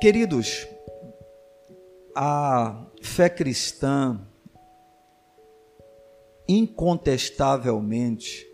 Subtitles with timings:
[0.00, 0.68] Queridos,
[2.14, 4.24] a fé cristã,
[6.48, 8.46] incontestavelmente,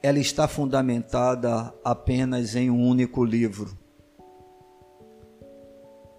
[0.00, 3.76] ela está fundamentada apenas em um único livro.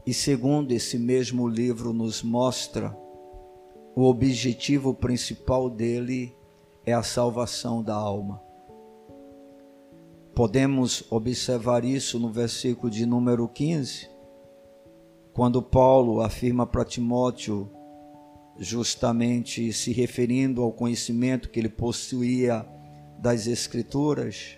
[0.05, 2.93] E segundo esse mesmo livro nos mostra,
[3.95, 6.35] o objetivo principal dele
[6.85, 8.43] é a salvação da alma.
[10.35, 14.09] Podemos observar isso no versículo de número 15,
[15.31, 17.71] quando Paulo afirma para Timóteo,
[18.59, 22.67] justamente se referindo ao conhecimento que ele possuía
[23.17, 24.57] das Escrituras,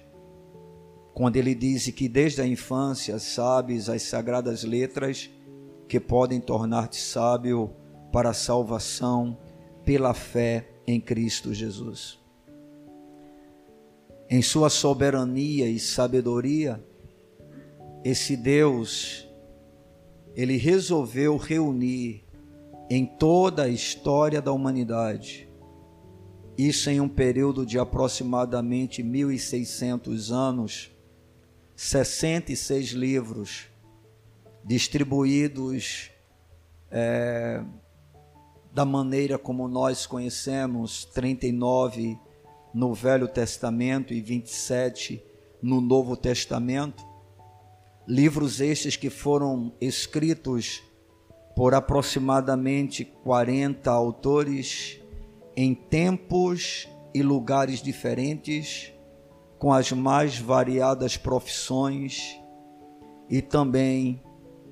[1.14, 5.30] quando ele diz que desde a infância sabes as sagradas letras
[5.88, 7.70] que podem tornar-te sábio
[8.12, 9.38] para a salvação
[9.86, 12.26] pela fé em Cristo Jesus
[14.30, 16.84] em sua soberania e sabedoria,
[18.04, 19.28] esse Deus,
[20.36, 22.26] ele resolveu reunir
[22.90, 25.48] em toda a história da humanidade,
[26.58, 30.92] isso em um período de aproximadamente 1600 anos,
[31.76, 33.68] 66 livros
[34.66, 36.12] distribuídos
[36.90, 37.64] é,
[38.74, 42.20] da maneira como nós conhecemos, 39
[42.78, 45.20] no Velho Testamento e 27
[45.60, 47.04] no Novo Testamento.
[48.08, 50.84] Livros estes que foram escritos
[51.56, 55.02] por aproximadamente 40 autores
[55.56, 58.94] em tempos e lugares diferentes,
[59.58, 62.40] com as mais variadas profissões
[63.28, 64.22] e também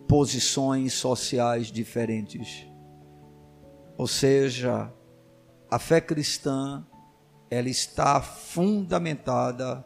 [0.08, 2.68] posições sociais diferentes.
[3.98, 4.94] Ou seja,
[5.72, 6.86] a fé cristã
[7.50, 9.86] ela está fundamentada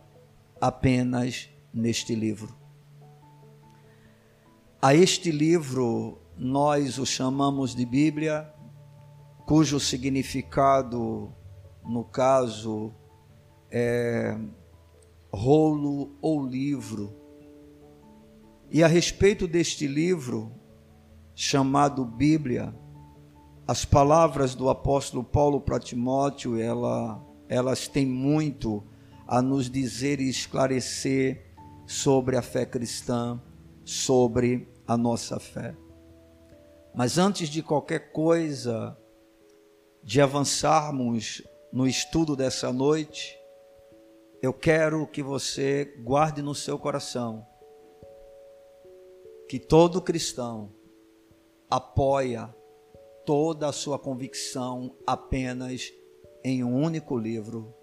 [0.60, 2.56] apenas neste livro.
[4.82, 8.54] A este livro nós o chamamos de Bíblia,
[9.46, 11.34] cujo significado,
[11.84, 12.94] no caso,
[13.70, 14.38] é
[15.32, 17.14] rolo ou livro.
[18.72, 20.52] E a respeito deste livro,
[21.36, 22.74] chamado Bíblia,
[23.68, 28.84] as palavras do apóstolo Paulo para Timóteo, ela elas têm muito
[29.28, 31.54] a nos dizer e esclarecer
[31.86, 33.42] sobre a fé cristã,
[33.84, 35.76] sobre a nossa fé.
[36.94, 38.98] Mas antes de qualquer coisa,
[40.04, 41.42] de avançarmos
[41.74, 43.38] no estudo dessa noite,
[44.42, 47.46] eu quero que você guarde no seu coração
[49.50, 50.72] que todo cristão
[51.70, 52.54] apoia
[53.26, 55.92] toda a sua convicção apenas
[56.44, 57.74] em um único livro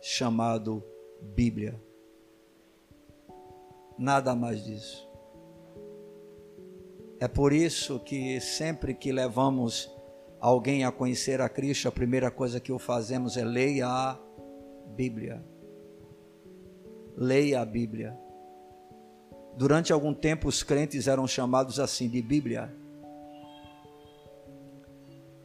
[0.00, 0.84] chamado
[1.20, 1.80] Bíblia.
[3.98, 5.08] Nada mais disso.
[7.20, 9.90] É por isso que sempre que levamos
[10.40, 14.18] alguém a conhecer a Cristo, a primeira coisa que o fazemos é leia a
[14.96, 15.44] Bíblia.
[17.14, 18.18] Leia a Bíblia.
[19.54, 22.74] Durante algum tempo os crentes eram chamados assim de Bíblia.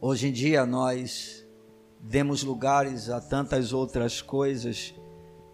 [0.00, 1.45] Hoje em dia nós
[2.08, 4.94] demos lugares a tantas outras coisas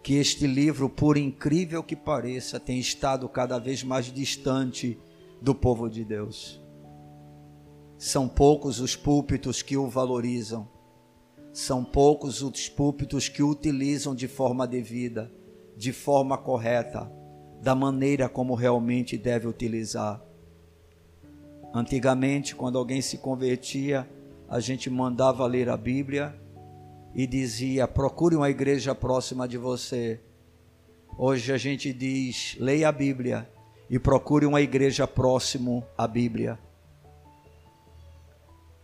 [0.03, 4.99] que este livro, por incrível que pareça, tem estado cada vez mais distante
[5.41, 6.61] do povo de Deus.
[7.97, 10.67] São poucos os púlpitos que o valorizam,
[11.51, 15.31] são poucos os púlpitos que o utilizam de forma devida,
[15.75, 17.11] de forma correta,
[17.61, 20.21] da maneira como realmente deve utilizar.
[21.73, 24.07] Antigamente, quando alguém se convertia,
[24.47, 26.42] a gente mandava ler a Bíblia
[27.15, 30.19] e dizia: procure uma igreja próxima de você.
[31.17, 33.49] Hoje a gente diz: leia a Bíblia
[33.89, 36.57] e procure uma igreja próximo à Bíblia.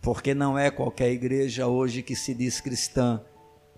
[0.00, 3.20] Porque não é qualquer igreja hoje que se diz cristã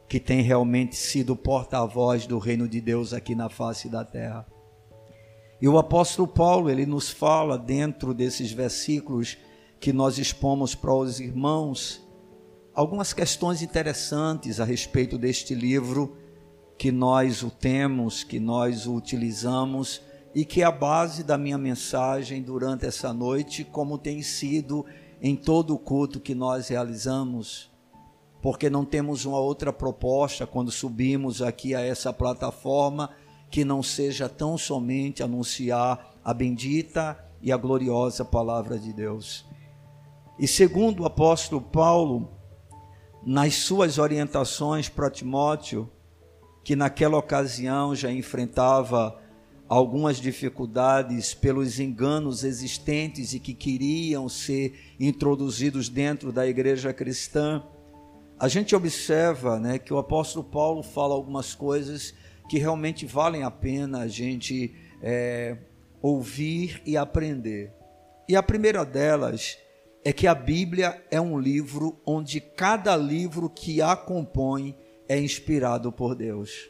[0.09, 4.47] que tem realmente sido porta-voz do reino de Deus aqui na face da terra.
[5.59, 9.39] E o apóstolo Paulo, ele nos fala dentro desses versículos
[9.81, 12.02] que nós expomos para os irmãos
[12.75, 16.17] algumas questões interessantes a respeito deste livro
[16.79, 20.01] que nós o temos, que nós o utilizamos
[20.35, 24.85] e que é a base da minha mensagem durante essa noite, como tem sido
[25.21, 27.71] em todo o culto que nós realizamos,
[28.41, 33.11] porque não temos uma outra proposta quando subimos aqui a essa plataforma
[33.51, 39.45] que não seja tão somente anunciar a bendita e a gloriosa palavra de Deus.
[40.39, 42.42] E segundo o apóstolo Paulo,
[43.25, 45.91] nas suas orientações para Timóteo,
[46.65, 49.21] que naquela ocasião já enfrentava
[49.69, 57.63] algumas dificuldades pelos enganos existentes e que queriam ser introduzidos dentro da igreja cristã,
[58.39, 62.13] a gente observa né, que o apóstolo Paulo fala algumas coisas
[62.49, 65.57] que realmente valem a pena a gente é,
[66.03, 67.73] ouvir e aprender.
[68.29, 69.59] E a primeira delas
[70.05, 74.77] é que a Bíblia é um livro onde cada livro que a compõe
[75.09, 76.69] é inspirado por Deus.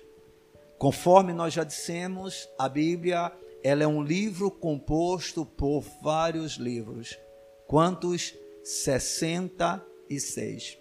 [0.79, 3.33] Conforme nós já dissemos, a Bíblia
[3.63, 7.17] ela é um livro composto por vários livros.
[7.67, 8.35] Quantos?
[8.65, 10.79] 66.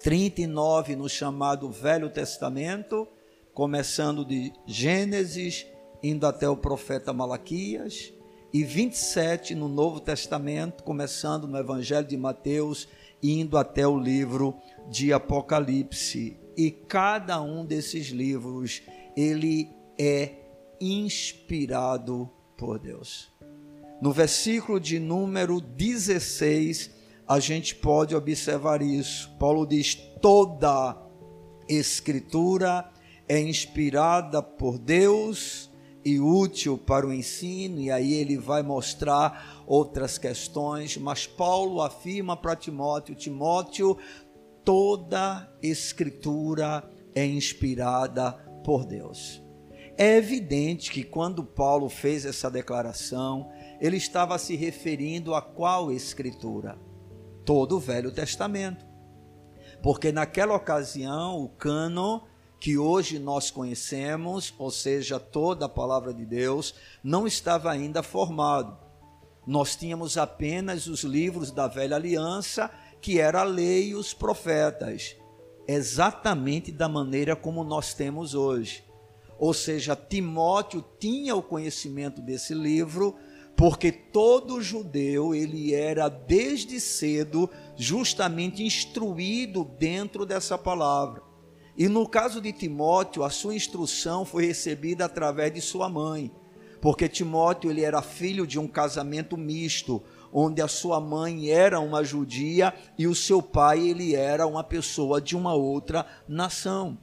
[0.00, 3.08] 39 no chamado Velho Testamento,
[3.52, 5.66] começando de Gênesis,
[6.02, 8.12] indo até o profeta Malaquias,
[8.52, 12.88] e 27 no Novo Testamento, começando no Evangelho de Mateus,
[13.22, 14.56] indo até o livro
[14.88, 16.38] de Apocalipse.
[16.56, 18.82] E cada um desses livros
[19.16, 20.34] ele é
[20.80, 23.32] inspirado por Deus.
[24.00, 26.90] No versículo de número 16,
[27.26, 29.30] a gente pode observar isso.
[29.38, 30.96] Paulo diz: toda
[31.68, 32.90] escritura
[33.28, 35.65] é inspirada por Deus
[36.06, 42.36] e útil para o ensino, e aí ele vai mostrar outras questões, mas Paulo afirma
[42.36, 43.98] para Timóteo: Timóteo,
[44.64, 48.30] toda escritura é inspirada
[48.62, 49.42] por Deus.
[49.98, 53.50] É evidente que quando Paulo fez essa declaração,
[53.80, 56.78] ele estava se referindo a qual escritura?
[57.44, 58.86] Todo o Velho Testamento.
[59.82, 62.22] Porque naquela ocasião, o cano
[62.66, 68.76] que hoje nós conhecemos, ou seja, toda a palavra de Deus, não estava ainda formado.
[69.46, 72.68] Nós tínhamos apenas os livros da velha aliança,
[73.00, 75.14] que era a lei e os profetas
[75.68, 78.82] exatamente da maneira como nós temos hoje.
[79.38, 83.14] Ou seja, Timóteo tinha o conhecimento desse livro,
[83.56, 91.26] porque todo judeu ele era desde cedo justamente instruído dentro dessa palavra.
[91.76, 96.32] E no caso de Timóteo, a sua instrução foi recebida através de sua mãe,
[96.80, 100.02] porque Timóteo ele era filho de um casamento misto,
[100.32, 105.20] onde a sua mãe era uma judia e o seu pai ele era uma pessoa
[105.20, 106.96] de uma outra nação.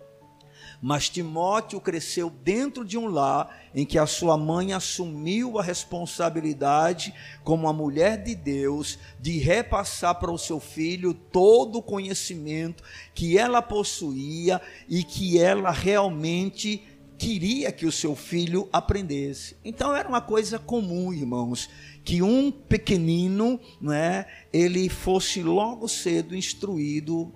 [0.85, 7.13] Mas Timóteo cresceu dentro de um lar em que a sua mãe assumiu a responsabilidade,
[7.41, 12.83] como a mulher de Deus, de repassar para o seu filho todo o conhecimento
[13.13, 16.83] que ela possuía e que ela realmente
[17.17, 19.55] queria que o seu filho aprendesse.
[19.63, 21.69] Então era uma coisa comum, irmãos,
[22.03, 27.33] que um pequenino, né, ele fosse logo cedo instruído,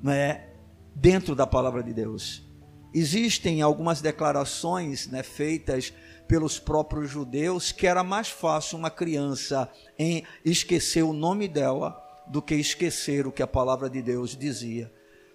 [0.00, 0.44] né,
[0.94, 2.51] dentro da palavra de Deus.
[2.94, 5.92] Existem algumas declarações, né, feitas
[6.28, 12.40] pelos próprios judeus que era mais fácil uma criança em esquecer o nome dela do
[12.40, 14.90] que esquecer o que a palavra de Deus dizia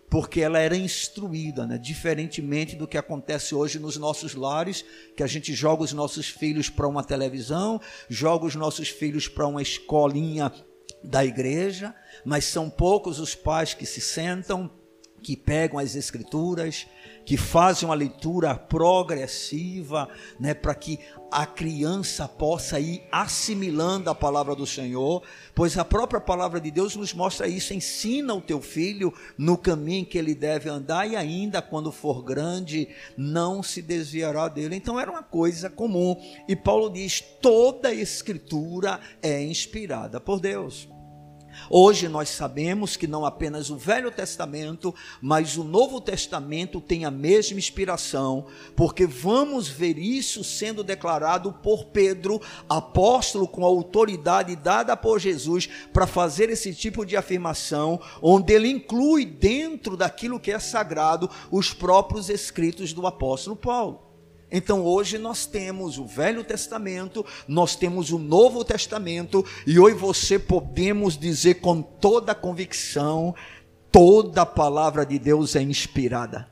[0.10, 1.78] porque ela era instruída, né?
[1.78, 6.70] diferentemente do que acontece hoje nos nossos lares, que a gente joga os nossos filhos
[6.70, 10.52] para uma televisão, joga os nossos filhos para uma escolinha
[11.04, 11.94] da igreja,
[12.26, 14.72] mas são poucos os pais que se sentam,
[15.28, 16.88] que pegam as escrituras,
[17.26, 20.08] que fazem uma leitura progressiva,
[20.40, 20.98] né, para que
[21.30, 25.22] a criança possa ir assimilando a palavra do Senhor,
[25.54, 30.06] pois a própria palavra de Deus nos mostra isso, ensina o teu filho no caminho
[30.06, 34.78] que ele deve andar e ainda quando for grande não se desviará dele.
[34.78, 36.16] Então era uma coisa comum.
[36.48, 40.88] E Paulo diz: toda escritura é inspirada por Deus.
[41.70, 47.12] Hoje nós sabemos que não apenas o Velho Testamento, mas o Novo Testamento tem a
[47.12, 48.46] mesma inspiração,
[48.76, 55.68] porque vamos ver isso sendo declarado por Pedro, apóstolo com a autoridade dada por Jesus
[55.92, 61.74] para fazer esse tipo de afirmação, onde ele inclui dentro daquilo que é sagrado os
[61.74, 64.07] próprios escritos do apóstolo Paulo.
[64.52, 70.40] Então hoje nós temos o Velho Testamento, nós temos o Novo Testamento, e hoje você
[70.40, 73.36] podemos dizer com toda a convicção:
[73.92, 76.50] toda a palavra de Deus é inspirada.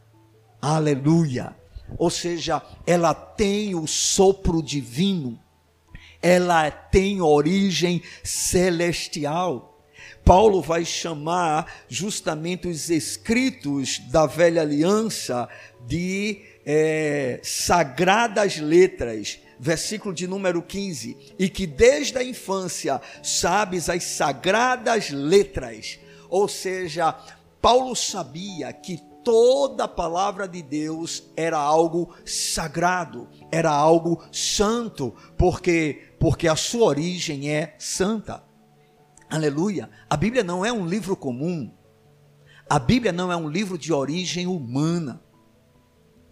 [0.62, 1.56] Aleluia!
[1.98, 5.40] Ou seja, ela tem o sopro divino,
[6.22, 9.72] ela tem origem celestial.
[10.26, 15.48] Paulo vai chamar justamente os escritos da velha aliança
[15.86, 24.04] de é, sagradas letras, versículo de número 15, e que desde a infância sabes as
[24.04, 27.16] sagradas letras, ou seja,
[27.62, 36.02] Paulo sabia que toda a palavra de Deus era algo sagrado, era algo santo, porque
[36.20, 38.44] porque a sua origem é santa.
[39.30, 39.90] Aleluia.
[40.10, 41.72] A Bíblia não é um livro comum.
[42.70, 45.25] A Bíblia não é um livro de origem humana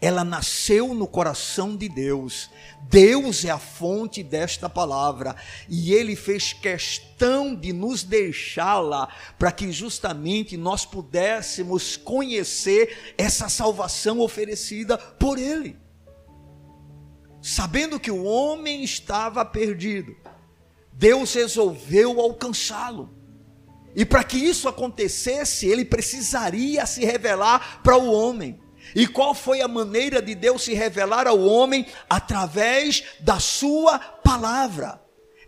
[0.03, 2.49] ela nasceu no coração de Deus.
[2.89, 5.33] Deus é a fonte desta palavra
[5.69, 9.07] e ele fez questão de nos deixá-la
[9.39, 15.77] para que justamente nós pudéssemos conhecer essa salvação oferecida por ele.
[17.41, 20.17] Sabendo que o homem estava perdido,
[20.91, 23.09] Deus resolveu alcançá-lo.
[23.95, 28.62] E para que isso acontecesse, ele precisaria se revelar para o homem.
[28.95, 31.85] E qual foi a maneira de Deus se revelar ao homem?
[32.09, 35.01] Através da sua palavra.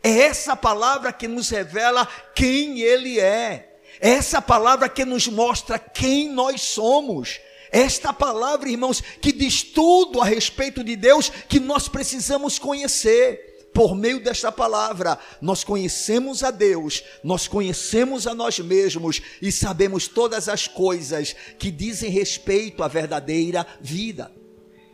[0.04, 3.78] É essa palavra que nos revela quem ele é.
[4.00, 7.40] É essa palavra que nos mostra quem nós somos.
[7.72, 13.94] Esta palavra, irmãos, que diz tudo a respeito de Deus que nós precisamos conhecer por
[13.94, 20.48] meio desta palavra, nós conhecemos a Deus, nós conhecemos a nós mesmos e sabemos todas
[20.48, 24.32] as coisas que dizem respeito à verdadeira vida.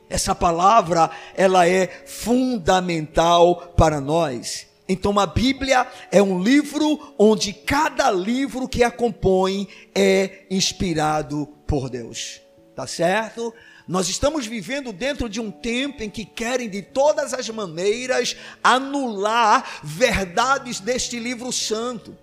[0.09, 4.65] Essa palavra, ela é fundamental para nós.
[4.89, 11.87] Então a Bíblia é um livro onde cada livro que a compõe é inspirado por
[11.87, 12.41] Deus.
[12.75, 13.53] Tá certo?
[13.87, 19.81] Nós estamos vivendo dentro de um tempo em que querem de todas as maneiras anular
[19.83, 22.15] verdades deste livro santo.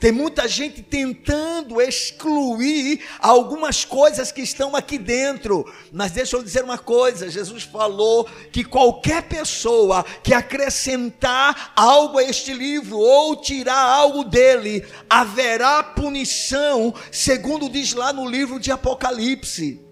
[0.00, 5.70] Tem muita gente tentando excluir algumas coisas que estão aqui dentro.
[5.92, 12.24] Mas deixa eu dizer uma coisa: Jesus falou que qualquer pessoa que acrescentar algo a
[12.24, 19.89] este livro ou tirar algo dele, haverá punição, segundo diz lá no livro de Apocalipse.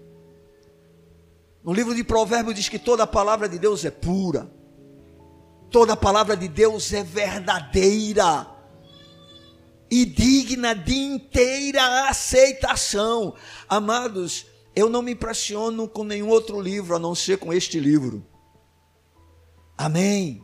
[1.63, 4.49] No livro de Provérbios diz que toda a palavra de Deus é pura,
[5.69, 8.47] toda a palavra de Deus é verdadeira
[9.91, 13.35] e digna de inteira aceitação.
[13.67, 18.25] Amados, eu não me impressiono com nenhum outro livro a não ser com este livro.
[19.77, 20.43] Amém.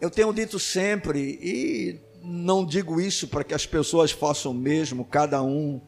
[0.00, 5.04] Eu tenho dito sempre, e não digo isso para que as pessoas façam o mesmo,
[5.04, 5.80] cada um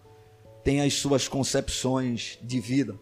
[0.62, 2.98] tem as suas concepções de vida.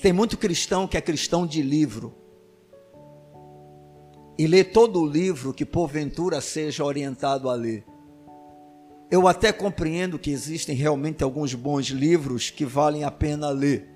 [0.00, 2.14] Tem muito cristão que é cristão de livro.
[4.38, 7.84] E lê todo o livro que porventura seja orientado a ler.
[9.10, 13.90] Eu até compreendo que existem realmente alguns bons livros que valem a pena ler.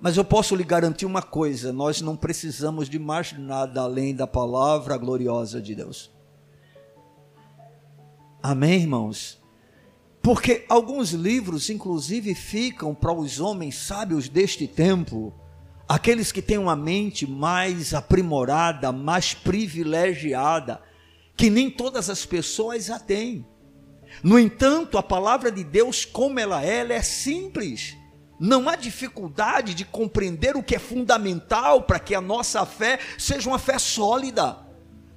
[0.00, 4.26] Mas eu posso lhe garantir uma coisa: nós não precisamos de mais nada além da
[4.26, 6.10] palavra gloriosa de Deus.
[8.42, 9.39] Amém, irmãos?
[10.22, 15.32] Porque alguns livros, inclusive, ficam para os homens sábios deste tempo,
[15.88, 20.82] aqueles que têm uma mente mais aprimorada, mais privilegiada,
[21.36, 23.46] que nem todas as pessoas a têm.
[24.22, 27.96] No entanto, a palavra de Deus, como ela é, ela é simples.
[28.38, 33.48] Não há dificuldade de compreender o que é fundamental para que a nossa fé seja
[33.48, 34.69] uma fé sólida.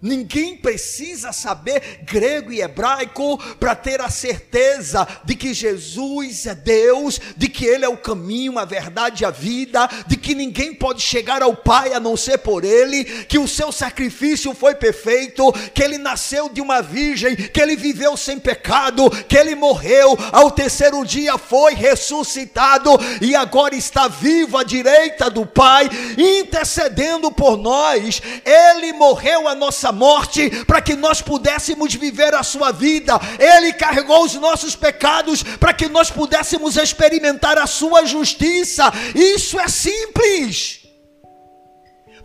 [0.03, 7.21] Ninguém precisa saber grego e hebraico para ter a certeza de que Jesus é Deus,
[7.37, 11.01] de que Ele é o caminho, a verdade e a vida, de que ninguém pode
[11.01, 15.81] chegar ao Pai a não ser por Ele, que o seu sacrifício foi perfeito, que
[15.81, 21.05] Ele nasceu de uma virgem, que Ele viveu sem pecado, que Ele morreu, ao terceiro
[21.05, 22.89] dia foi ressuscitado
[23.21, 28.21] e agora está vivo à direita do Pai, intercedendo por nós.
[28.43, 33.19] Ele morreu a nossa morte para que nós pudéssemos viver a sua vida.
[33.39, 38.91] Ele carregou os nossos pecados para que nós pudéssemos experimentar a sua justiça.
[39.15, 40.81] Isso é simples.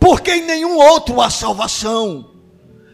[0.00, 2.34] Porque em nenhum outro há salvação.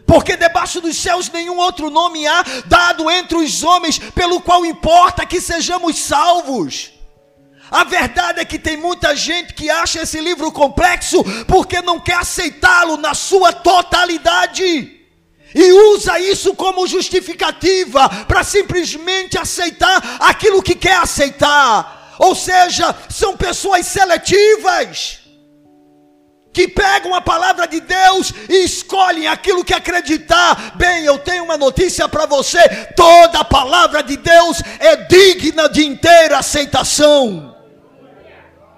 [0.05, 5.25] Porque debaixo dos céus nenhum outro nome há dado entre os homens pelo qual importa
[5.25, 6.94] que sejamos salvos.
[7.71, 12.17] A verdade é que tem muita gente que acha esse livro complexo porque não quer
[12.17, 14.91] aceitá-lo na sua totalidade.
[15.53, 22.15] E usa isso como justificativa para simplesmente aceitar aquilo que quer aceitar.
[22.19, 25.19] Ou seja, são pessoas seletivas
[26.53, 30.75] que pegam a palavra de Deus e escolhem aquilo que acreditar.
[30.75, 32.59] Bem, eu tenho uma notícia para você:
[32.95, 37.54] toda a palavra de Deus é digna de inteira aceitação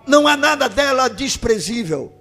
[0.08, 2.14] não há nada dela desprezível,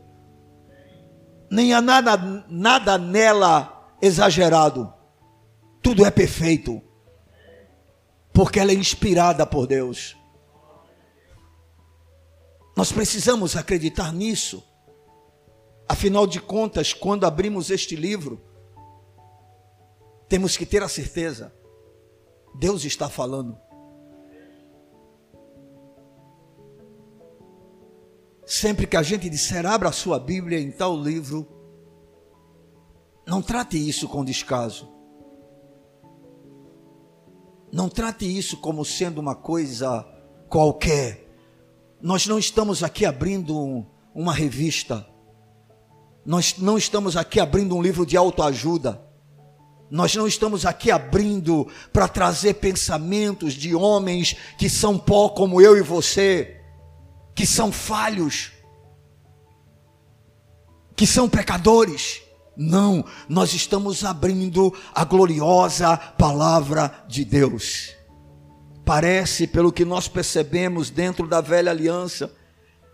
[1.51, 4.93] nem há nada, nada nela exagerado,
[5.83, 6.83] tudo é perfeito.
[8.37, 10.15] porque ela é inspirada por Deus.
[12.77, 14.63] Nós precisamos acreditar nisso.
[15.89, 18.45] Afinal de contas, quando abrimos este livro,
[20.29, 21.51] temos que ter a certeza:
[22.59, 23.59] Deus está falando.
[28.47, 31.49] Sempre que a gente disser, abra a sua Bíblia em tal livro,
[33.27, 34.89] não trate isso com descaso.
[37.73, 40.07] Não trate isso como sendo uma coisa
[40.49, 41.29] qualquer.
[42.01, 43.85] Nós não estamos aqui abrindo um,
[44.15, 45.05] uma revista.
[46.25, 49.03] Nós não estamos aqui abrindo um livro de autoajuda.
[49.91, 55.77] Nós não estamos aqui abrindo para trazer pensamentos de homens que são pó como eu
[55.77, 56.56] e você
[57.37, 58.51] que são falhos,
[60.97, 62.23] que são pecadores.
[62.57, 67.95] Não, nós estamos abrindo a gloriosa palavra de Deus.
[68.87, 72.35] Parece, pelo que nós percebemos dentro da velha aliança,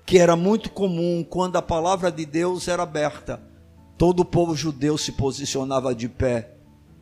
[0.04, 3.40] que era muito comum quando a palavra de Deus era aberta,
[3.96, 6.56] todo o povo judeu se posicionava de pé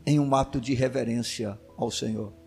[0.05, 2.40] em um ato de reverência ao Senhor.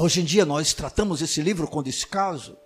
[0.00, 2.56] Hoje em dia nós tratamos esse livro com descaso.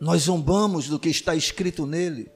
[0.00, 2.32] Nós zombamos do que está escrito nele.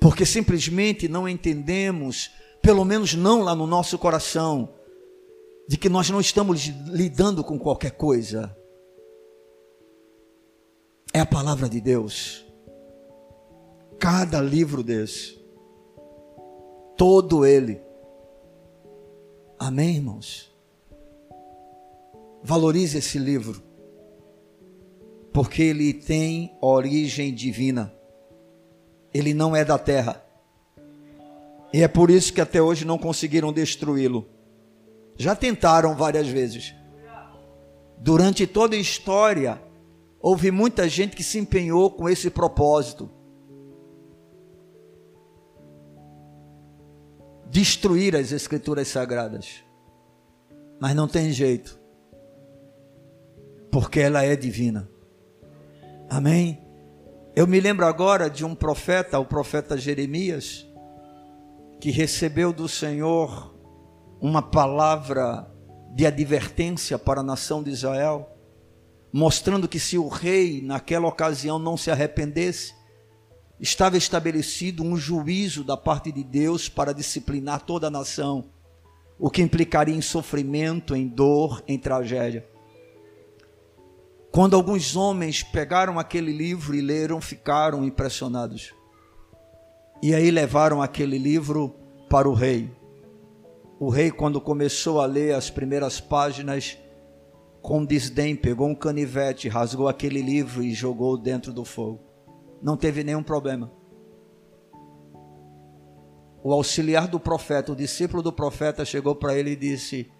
[0.00, 2.30] Porque simplesmente não entendemos,
[2.62, 4.72] pelo menos não lá no nosso coração,
[5.66, 8.56] de que nós não estamos lidando com qualquer coisa.
[11.12, 12.46] É a palavra de Deus.
[13.98, 15.44] Cada livro desse,
[16.96, 17.84] todo ele,
[19.58, 20.54] Amém, irmãos?
[22.42, 23.62] Valorize esse livro,
[25.32, 27.92] porque ele tem origem divina,
[29.12, 30.22] ele não é da terra,
[31.72, 34.28] e é por isso que até hoje não conseguiram destruí-lo.
[35.16, 36.74] Já tentaram várias vezes.
[37.98, 39.60] Durante toda a história,
[40.20, 43.10] houve muita gente que se empenhou com esse propósito.
[47.50, 49.64] Destruir as escrituras sagradas.
[50.80, 51.78] Mas não tem jeito.
[53.70, 54.88] Porque ela é divina.
[56.08, 56.62] Amém?
[57.34, 60.66] Eu me lembro agora de um profeta, o profeta Jeremias,
[61.80, 63.54] que recebeu do Senhor
[64.20, 65.50] uma palavra
[65.94, 68.30] de advertência para a nação de Israel,
[69.12, 72.74] mostrando que se o rei naquela ocasião não se arrependesse,
[73.60, 78.44] estava estabelecido um juízo da parte de Deus para disciplinar toda a nação,
[79.18, 82.46] o que implicaria em sofrimento, em dor, em tragédia.
[84.30, 88.74] Quando alguns homens pegaram aquele livro e leram, ficaram impressionados.
[90.02, 91.74] E aí levaram aquele livro
[92.10, 92.70] para o rei.
[93.80, 96.76] O rei, quando começou a ler as primeiras páginas,
[97.62, 102.06] com desdém, pegou um canivete, rasgou aquele livro e jogou dentro do fogo
[102.62, 103.70] não teve nenhum problema.
[106.42, 110.10] O auxiliar do profeta, o discípulo do profeta, chegou para ele e disse: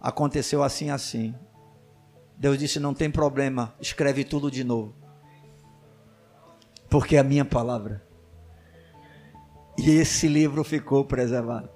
[0.00, 1.34] Aconteceu assim, assim.
[2.36, 4.94] Deus disse: Não tem problema, escreve tudo de novo.
[6.90, 8.04] Porque é a minha palavra.
[9.78, 11.68] E esse livro ficou preservado.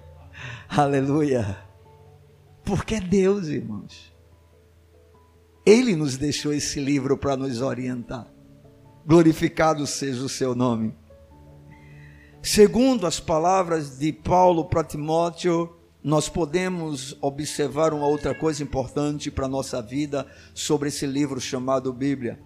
[0.68, 1.58] Aleluia.
[2.62, 4.12] Porque é Deus, irmãos.
[5.66, 8.33] Ele nos deixou esse livro para nos orientar
[9.06, 10.94] glorificado seja o seu nome.
[12.42, 19.46] Segundo as palavras de Paulo para Timóteo, nós podemos observar uma outra coisa importante para
[19.46, 22.38] a nossa vida sobre esse livro chamado Bíblia.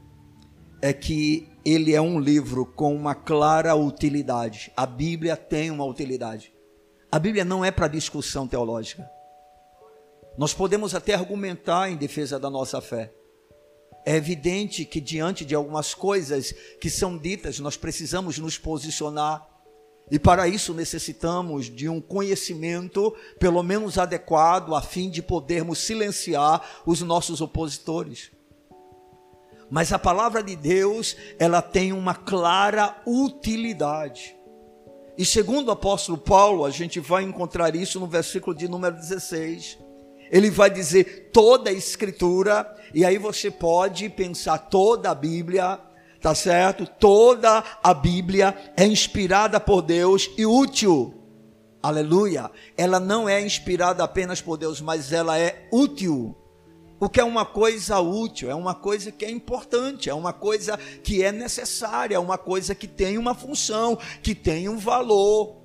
[0.81, 4.73] É que ele é um livro com uma clara utilidade.
[4.77, 6.53] A Bíblia tem uma utilidade.
[7.11, 9.11] A Bíblia não é para discussão teológica.
[10.37, 13.13] Nós podemos até argumentar em defesa da nossa fé.
[14.09, 19.47] É evidente que diante de algumas coisas que são ditas, nós precisamos nos posicionar.
[20.11, 26.81] E para isso necessitamos de um conhecimento, pelo menos adequado, a fim de podermos silenciar
[26.87, 28.31] os nossos opositores.
[29.71, 34.35] Mas a palavra de Deus, ela tem uma clara utilidade.
[35.19, 39.87] E segundo o apóstolo Paulo, a gente vai encontrar isso no versículo de número 16
[40.31, 45.79] ele vai dizer toda a escritura, e aí você pode pensar toda a Bíblia,
[46.21, 46.87] tá certo?
[46.87, 51.15] Toda a Bíblia é inspirada por Deus e útil.
[51.83, 52.51] Aleluia.
[52.77, 56.37] Ela não é inspirada apenas por Deus, mas ela é útil.
[57.01, 60.77] O que é uma coisa útil, é uma coisa que é importante, é uma coisa
[60.77, 65.57] que é necessária, é uma coisa que tem uma função, que tem um valor.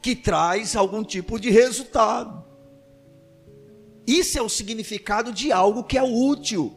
[0.00, 2.41] que traz algum tipo de resultado.
[4.06, 6.76] Isso é o significado de algo que é útil.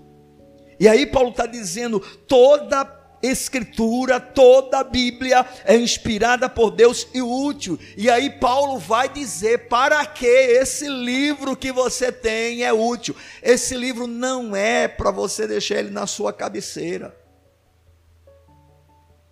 [0.80, 2.84] E aí Paulo está dizendo: toda
[3.22, 7.80] Escritura, toda a Bíblia é inspirada por Deus e útil.
[7.98, 13.16] E aí Paulo vai dizer para que esse livro que você tem é útil.
[13.42, 17.18] Esse livro não é para você deixar ele na sua cabeceira.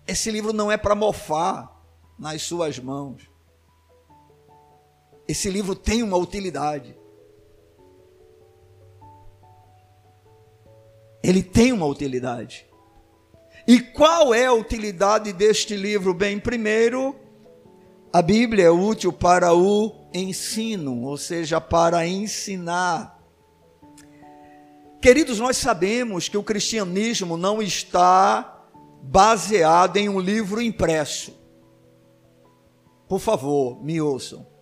[0.07, 1.71] Esse livro não é para mofar
[2.17, 3.29] nas suas mãos.
[5.27, 6.97] Esse livro tem uma utilidade.
[11.23, 12.65] Ele tem uma utilidade.
[13.65, 16.13] E qual é a utilidade deste livro?
[16.13, 17.15] Bem, primeiro,
[18.11, 23.17] a Bíblia é útil para o ensino, ou seja, para ensinar.
[25.01, 28.67] Queridos, nós sabemos que o cristianismo não está
[29.01, 31.33] baseado em um livro impresso.
[33.07, 34.52] Por favor, me ouçam.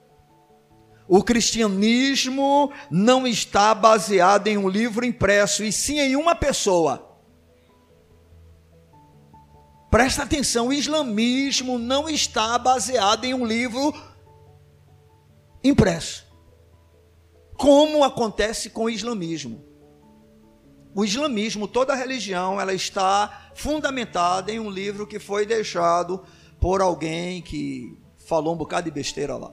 [1.13, 7.05] O cristianismo não está baseado em um livro impresso, e sim em uma pessoa.
[9.89, 13.93] Presta atenção, o islamismo não está baseado em um livro
[15.61, 16.25] impresso.
[17.57, 19.65] Como acontece com o islamismo?
[20.95, 26.23] O islamismo, toda religião, ela está fundamentada em um livro que foi deixado
[26.57, 29.51] por alguém que falou um bocado de besteira lá.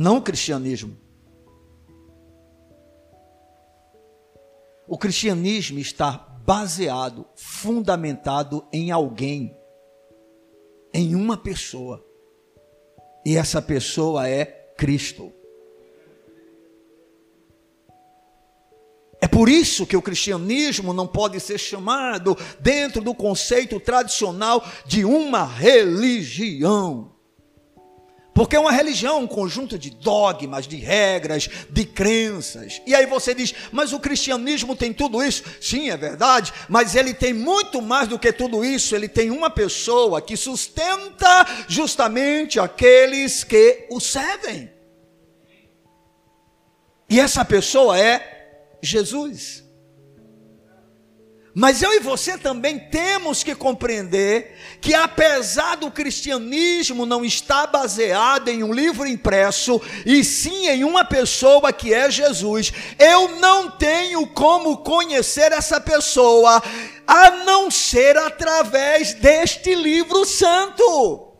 [0.00, 0.96] Não o cristianismo.
[4.88, 9.54] O cristianismo está baseado, fundamentado em alguém,
[10.94, 12.02] em uma pessoa.
[13.26, 15.30] E essa pessoa é Cristo.
[19.20, 25.04] É por isso que o cristianismo não pode ser chamado, dentro do conceito tradicional, de
[25.04, 27.19] uma religião.
[28.40, 32.80] Porque uma religião é um conjunto de dogmas, de regras, de crenças.
[32.86, 35.44] E aí você diz, mas o cristianismo tem tudo isso?
[35.60, 38.96] Sim, é verdade, mas ele tem muito mais do que tudo isso.
[38.96, 44.72] Ele tem uma pessoa que sustenta justamente aqueles que o servem.
[47.10, 49.62] E essa pessoa é Jesus.
[51.60, 58.48] Mas eu e você também temos que compreender que, apesar do cristianismo não estar baseado
[58.48, 64.26] em um livro impresso, e sim em uma pessoa que é Jesus, eu não tenho
[64.28, 66.62] como conhecer essa pessoa
[67.06, 71.34] a não ser através deste livro santo.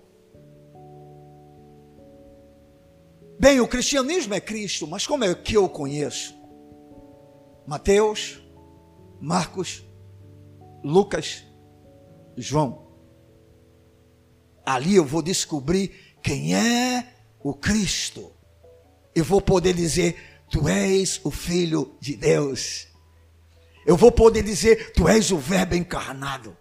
[3.38, 6.38] Bem, o cristianismo é Cristo, mas como é que eu conheço?
[7.66, 8.38] Mateus,
[9.18, 9.88] Marcos,
[10.82, 11.44] Lucas,
[12.36, 12.86] João.
[14.64, 17.06] Ali eu vou descobrir quem é
[17.42, 18.32] o Cristo.
[19.14, 20.16] Eu vou poder dizer:
[20.50, 22.86] Tu és o Filho de Deus.
[23.86, 26.56] Eu vou poder dizer: Tu és o Verbo encarnado.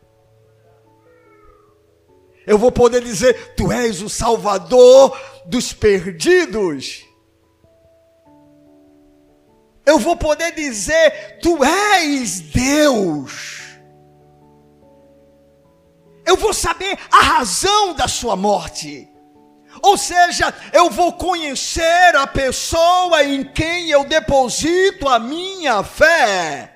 [2.47, 7.05] Eu vou poder dizer: Tu és o Salvador dos perdidos.
[9.85, 13.58] Eu vou poder dizer: Tu és Deus
[16.29, 19.09] eu vou saber a razão da sua morte.
[19.81, 26.75] Ou seja, eu vou conhecer a pessoa em quem eu deposito a minha fé.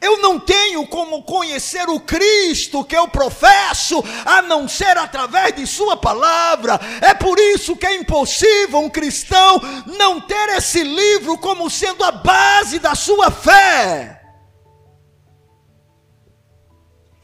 [0.00, 5.66] Eu não tenho como conhecer o Cristo que eu professo, a não ser através de
[5.66, 6.80] Sua palavra.
[7.00, 9.60] É por isso que é impossível um cristão
[9.98, 14.15] não ter esse livro como sendo a base da sua fé.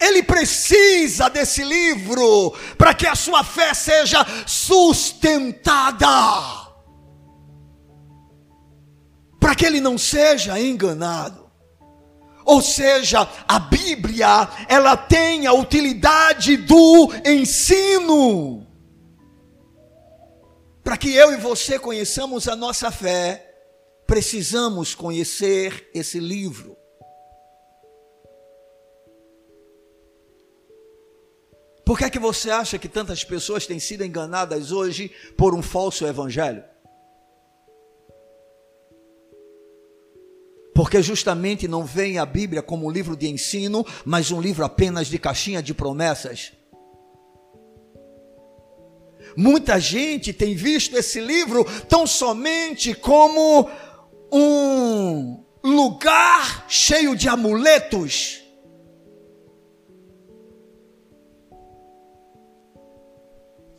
[0.03, 6.07] Ele precisa desse livro para que a sua fé seja sustentada.
[9.39, 11.49] Para que ele não seja enganado.
[12.45, 18.67] Ou seja, a Bíblia, ela tem a utilidade do ensino.
[20.83, 23.55] Para que eu e você conheçamos a nossa fé,
[24.05, 26.82] precisamos conhecer esse livro.
[31.85, 35.63] Por que é que você acha que tantas pessoas têm sido enganadas hoje por um
[35.63, 36.63] falso evangelho?
[40.75, 45.09] Porque justamente não vem a Bíblia como um livro de ensino, mas um livro apenas
[45.09, 46.53] de caixinha de promessas.
[49.37, 53.69] Muita gente tem visto esse livro tão somente como
[54.31, 58.42] um lugar cheio de amuletos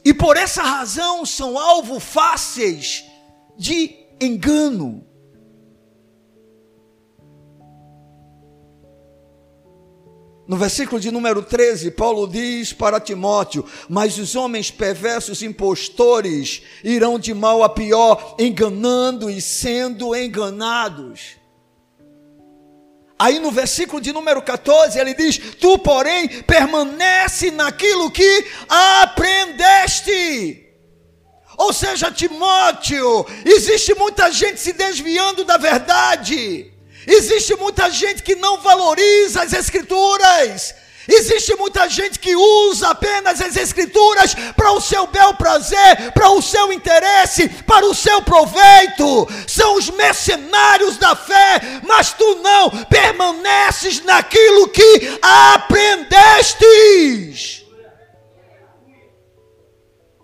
[0.06, 3.06] e por essa razão são alvo fáceis
[3.58, 5.06] de engano.
[10.46, 17.18] No versículo de número 13, Paulo diz para Timóteo: Mas os homens perversos impostores irão
[17.18, 21.43] de mal a pior, enganando e sendo enganados.
[23.24, 30.68] Aí no versículo de número 14 ele diz: Tu, porém, permanece naquilo que aprendeste.
[31.58, 36.70] Ou seja, Timóteo, existe muita gente se desviando da verdade.
[37.08, 40.76] Existe muita gente que não valoriza as Escrituras.
[41.08, 46.42] Existe muita gente que usa apenas as Escrituras para o seu bel prazer, para o
[46.42, 49.28] seu interesse, para o seu proveito.
[49.48, 56.63] São os mercenários da fé, mas tu não permaneces naquilo que aprendestes.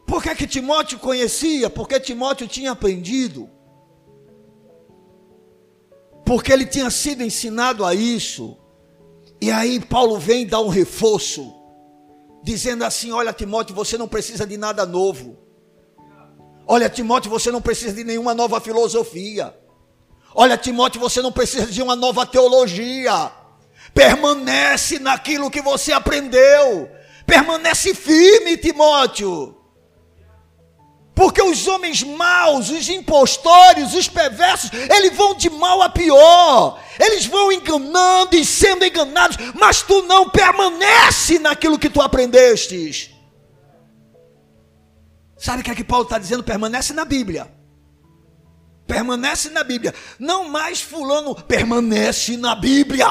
[0.08, 1.70] Por que, que Timóteo conhecia?
[1.70, 3.50] Porque Timóteo tinha aprendido
[6.30, 8.56] porque ele tinha sido ensinado a isso.
[9.42, 11.54] E aí Paulo vem dar um reforço,
[12.44, 15.38] dizendo assim: Olha, Timóteo, você não precisa de nada novo.
[16.68, 19.56] Olha, Timóteo, você não precisa de nenhuma nova filosofia.
[20.36, 23.32] Olha, Timóteo, você não precisa de uma nova teologia.
[23.94, 26.90] Permanece naquilo que você aprendeu.
[27.26, 29.59] Permanece firme, Timóteo.
[31.20, 36.82] Porque os homens maus, os impostores, os perversos, eles vão de mal a pior.
[36.98, 43.10] Eles vão enganando e sendo enganados, mas tu não permanece naquilo que tu aprendestes.
[45.38, 46.42] Sabe o que é que Paulo está dizendo?
[46.42, 47.54] Permanece na Bíblia.
[48.88, 49.94] Permanece na Bíblia.
[50.18, 53.10] Não mais fulano, permanece na Bíblia.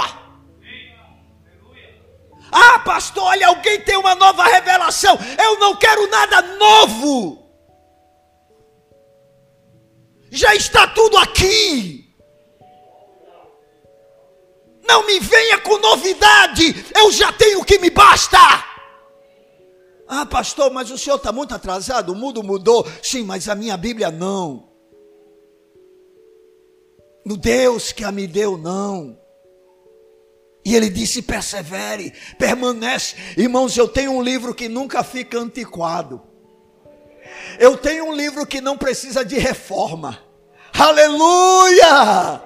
[2.50, 5.18] Ah, pastor, olha, alguém tem uma nova revelação.
[5.44, 7.47] Eu não quero nada novo.
[10.30, 12.08] Já está tudo aqui.
[14.86, 18.38] Não me venha com novidade, eu já tenho o que me basta.
[20.08, 22.86] Ah, pastor, mas o senhor está muito atrasado, o mundo mudou.
[23.02, 24.66] Sim, mas a minha Bíblia não.
[27.24, 29.20] No Deus que a me deu, não.
[30.64, 33.16] E ele disse: persevere, permanece.
[33.36, 36.27] Irmãos, eu tenho um livro que nunca fica antiquado.
[37.58, 40.18] Eu tenho um livro que não precisa de reforma.
[40.72, 42.42] Aleluia!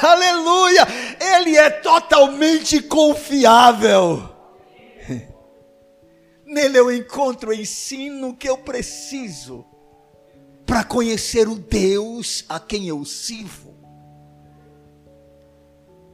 [0.00, 0.86] Aleluia!
[1.20, 4.28] Ele é totalmente confiável.
[6.46, 9.64] Nele eu encontro o ensino que eu preciso
[10.66, 13.72] para conhecer o Deus a quem eu sirvo.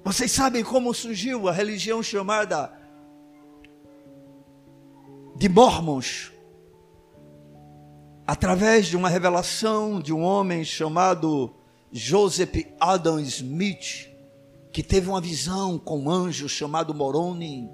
[0.05, 2.73] Vocês sabem como surgiu a religião chamada
[5.37, 6.33] de Mormons?
[8.29, 11.55] Através de uma revelação de um homem chamado
[11.91, 14.11] Joseph Adam Smith,
[14.71, 17.71] que teve uma visão com um anjo chamado Moroni,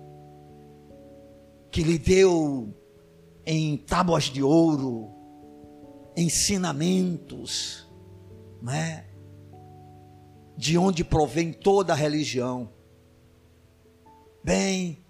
[1.73, 2.73] que lhe deu
[3.45, 5.11] em tábuas de ouro
[6.17, 7.91] ensinamentos,
[8.63, 9.07] né?
[10.57, 12.71] De onde provém toda a religião.
[14.45, 15.04] Bem,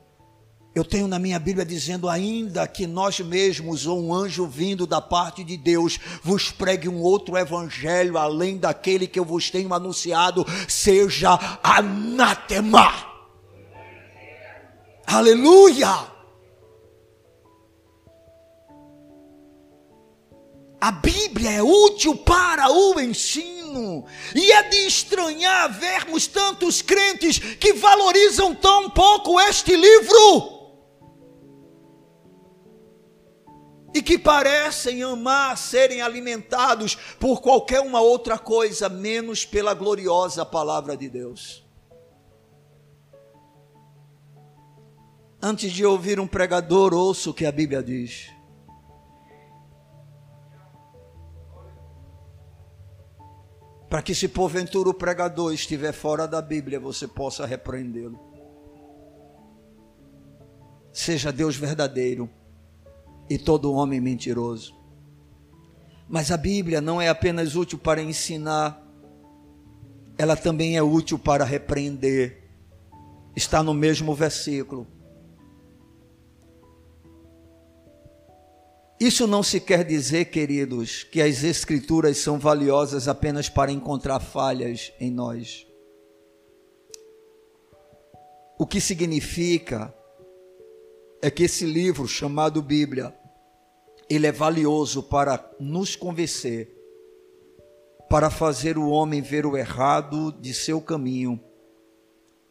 [0.75, 5.01] eu tenho na minha Bíblia dizendo ainda que nós mesmos, ou um anjo vindo da
[5.01, 10.45] parte de Deus, vos pregue um outro evangelho além daquele que eu vos tenho anunciado,
[10.67, 12.93] seja anátema.
[15.07, 16.13] Aleluia!
[20.81, 24.05] A Bíblia é útil para o ensino.
[24.35, 30.54] E é de estranhar vermos tantos crentes que valorizam tão pouco este livro.
[34.05, 41.09] Que parecem amar serem alimentados por qualquer uma outra coisa, menos pela gloriosa palavra de
[41.09, 41.65] Deus.
[45.43, 48.31] Antes de ouvir um pregador, ouça o que a Bíblia diz.
[53.91, 58.19] Para que, se porventura o pregador estiver fora da Bíblia, você possa repreendê-lo.
[60.93, 62.31] Seja Deus verdadeiro
[63.29, 64.75] e todo homem mentiroso.
[66.09, 68.83] Mas a Bíblia não é apenas útil para ensinar,
[70.17, 72.43] ela também é útil para repreender.
[73.35, 74.87] Está no mesmo versículo.
[79.01, 84.93] Isso não se quer dizer, queridos, que as Escrituras são valiosas apenas para encontrar falhas
[85.01, 85.67] em nós.
[88.57, 89.93] O que significa
[91.25, 93.15] é que esse livro chamado Bíblia
[94.11, 96.69] ele é valioso para nos convencer,
[98.11, 101.41] para fazer o homem ver o errado de seu caminho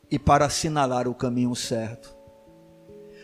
[0.09, 2.17] e para assinalar o caminho certo.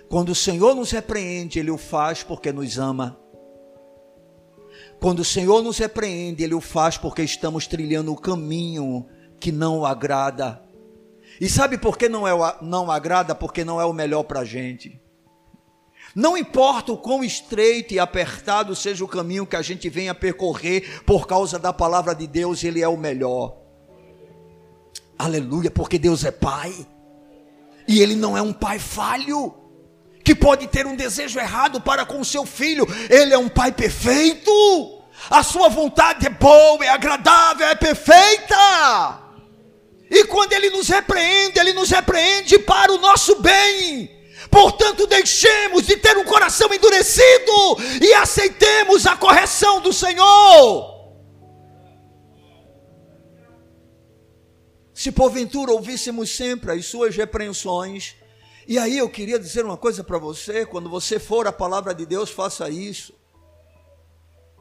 [0.08, 3.20] Quando o Senhor nos repreende, Ele o faz porque nos ama.
[5.02, 9.08] Quando o Senhor nos repreende, Ele o faz porque estamos trilhando o caminho
[9.40, 10.62] que não o agrada.
[11.42, 13.34] E sabe por que não, é, não agrada?
[13.34, 15.09] Porque não é o melhor para a gente.
[16.16, 21.02] Não importa o quão estreito e apertado seja o caminho que a gente venha percorrer,
[21.06, 23.58] por causa da palavra de Deus, Ele é o melhor.
[25.18, 26.74] Aleluia, porque Deus é Pai.
[27.88, 29.54] E Ele não é um Pai falho,
[30.24, 32.88] que pode ter um desejo errado para com o seu filho.
[33.10, 34.52] Ele é um Pai perfeito.
[35.30, 39.30] A sua vontade é boa, é agradável, é perfeita.
[40.10, 44.19] E quando Ele nos repreende, Ele nos repreende para o nosso bem.
[44.50, 51.00] Portanto, deixemos de ter um coração endurecido e aceitemos a correção do Senhor.
[54.94, 58.16] Se porventura ouvíssemos sempre as suas repreensões,
[58.68, 62.06] e aí eu queria dizer uma coisa para você: quando você for a palavra de
[62.06, 63.14] Deus, faça isso.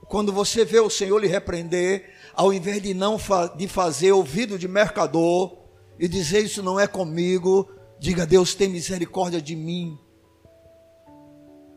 [0.06, 4.58] Quando você vê o Senhor lhe repreender, ao invés de não fa de fazer ouvido
[4.58, 5.58] de mercador
[5.98, 9.98] e dizer isso não é comigo, Diga, Deus, tem misericórdia de mim.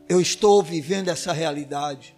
[0.08, 2.16] Eu estou vivendo essa realidade.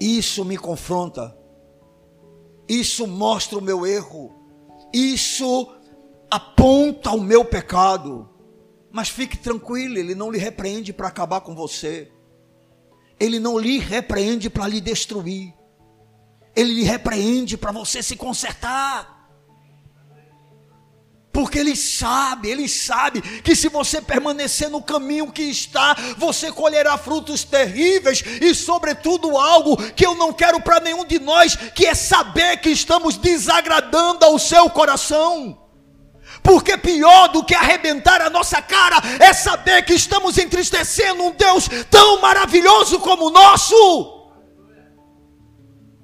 [0.00, 1.36] Isso me confronta.
[2.68, 4.32] Isso mostra o meu erro.
[4.92, 5.74] Isso
[6.30, 8.28] aponta o meu pecado.
[8.92, 12.12] Mas fique tranquilo, ele não lhe repreende para acabar com você.
[13.18, 15.52] Ele não lhe repreende para lhe destruir.
[16.54, 19.13] Ele lhe repreende para você se consertar.
[21.34, 26.96] Porque ele sabe, ele sabe que se você permanecer no caminho que está, você colherá
[26.96, 31.94] frutos terríveis e, sobretudo, algo que eu não quero para nenhum de nós, que é
[31.94, 35.58] saber que estamos desagradando ao seu coração.
[36.40, 41.68] Porque pior do que arrebentar a nossa cara é saber que estamos entristecendo um Deus
[41.90, 43.74] tão maravilhoso como o nosso.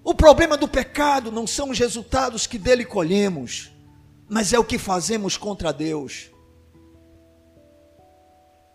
[0.03, 3.71] O problema do pecado não são os resultados que dele colhemos
[4.31, 6.31] mas é o que fazemos contra Deus.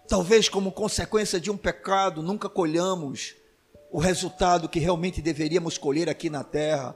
[0.06, 3.34] Talvez como consequência de um pecado, nunca colhamos
[3.90, 6.96] o resultado que realmente deveríamos colher aqui na terra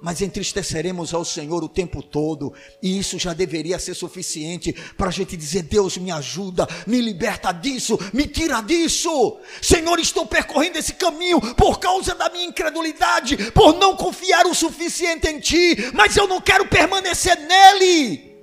[0.00, 5.12] mas entristeceremos ao Senhor o tempo todo, e isso já deveria ser suficiente para a
[5.12, 9.38] gente dizer: Deus, me ajuda, me liberta disso, me tira disso.
[9.62, 15.28] Senhor, estou percorrendo esse caminho por causa da minha incredulidade, por não confiar o suficiente
[15.28, 18.36] em Ti, mas eu não quero permanecer nele,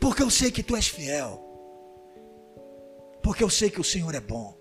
[0.00, 1.40] porque eu sei que Tu és fiel,
[3.22, 4.58] porque eu sei que o Senhor é bom.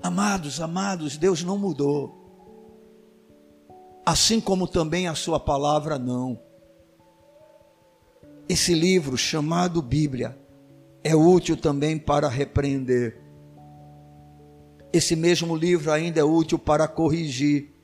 [0.00, 2.17] Amados, amados, Deus não mudou
[4.08, 6.40] assim como também a sua palavra não.
[8.48, 10.34] Esse livro chamado Bíblia
[11.04, 13.20] é útil também para repreender.
[14.94, 17.74] Esse mesmo livro ainda é útil para corrigir.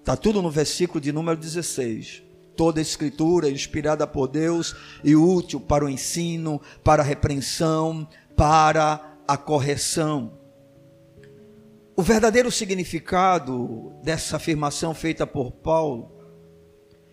[0.00, 2.24] Está tudo no versículo de número 16.
[2.56, 4.74] Toda a escritura é inspirada por Deus
[5.04, 10.41] e útil para o ensino, para a repreensão, para a correção.
[11.94, 16.10] O verdadeiro significado dessa afirmação feita por Paulo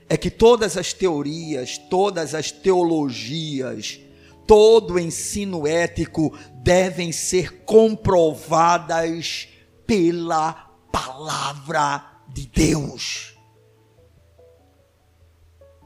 [0.07, 3.99] é que todas as teorias, todas as teologias,
[4.47, 9.49] todo o ensino ético devem ser comprovadas
[9.85, 10.53] pela
[10.91, 13.37] palavra de Deus.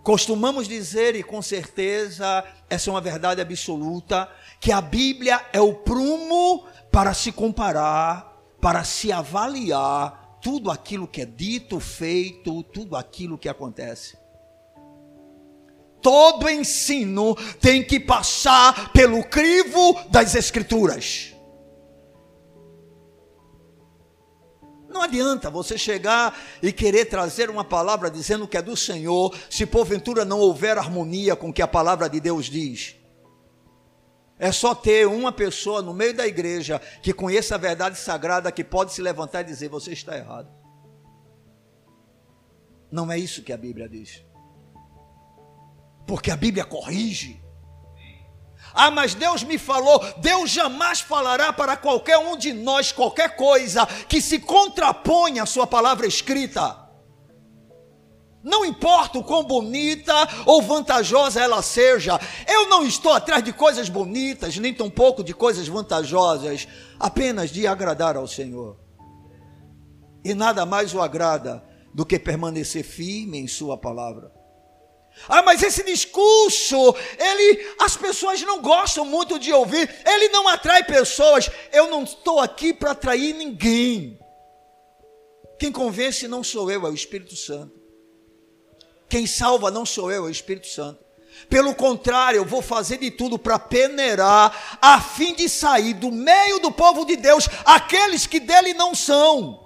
[0.03, 4.29] Costumamos dizer, e com certeza essa é uma verdade absoluta,
[4.59, 8.32] que a Bíblia é o prumo para se comparar
[8.63, 14.17] para se avaliar tudo aquilo que é dito, feito, tudo aquilo que acontece.
[16.01, 21.33] Todo ensino tem que passar pelo crivo das Escrituras.
[24.87, 29.65] Não adianta você chegar e querer trazer uma palavra dizendo que é do Senhor, se
[29.65, 33.02] porventura não houver harmonia com o que a palavra de Deus diz.
[34.43, 38.61] É só ter uma pessoa no meio da igreja que conheça a verdade sagrada que
[38.61, 40.51] pode se levantar e dizer: você está errado.
[42.91, 44.21] Não é isso que a Bíblia diz.
[46.05, 47.41] Porque a Bíblia corrige.
[48.73, 50.03] Ah, mas Deus me falou.
[50.17, 55.65] Deus jamais falará para qualquer um de nós qualquer coisa que se contraponha à Sua
[55.65, 56.82] palavra escrita.
[58.43, 60.13] Não importa o quão bonita
[60.45, 65.65] ou vantajosa ela seja, eu não estou atrás de coisas bonitas, nem tampouco de coisas
[65.67, 66.67] vantajosas,
[66.99, 68.77] apenas de agradar ao Senhor.
[70.25, 71.63] E nada mais o agrada
[71.93, 74.29] do que permanecer firme em Sua palavra.
[75.29, 80.83] Ah, mas esse discurso, ele, as pessoas não gostam muito de ouvir, ele não atrai
[80.83, 81.49] pessoas.
[81.71, 84.19] Eu não estou aqui para atrair ninguém.
[85.59, 87.82] Quem convence não sou eu, é o Espírito Santo.
[89.13, 90.97] Quem salva não sou eu, é o Espírito Santo.
[91.47, 96.57] Pelo contrário, eu vou fazer de tudo para peneirar, a fim de sair do meio
[96.57, 99.63] do povo de Deus aqueles que dele não são.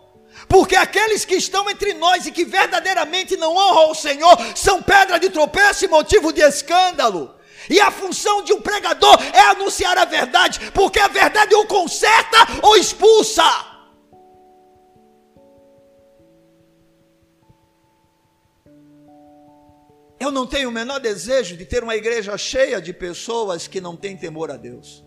[0.50, 5.18] Porque aqueles que estão entre nós e que verdadeiramente não honram o Senhor são pedra
[5.18, 7.34] de tropeço e motivo de escândalo.
[7.70, 12.38] E a função de um pregador é anunciar a verdade, porque a verdade o conserta
[12.64, 13.77] ou expulsa.
[20.28, 23.96] Eu não tenho o menor desejo de ter uma igreja cheia de pessoas que não
[23.96, 25.06] têm temor a Deus.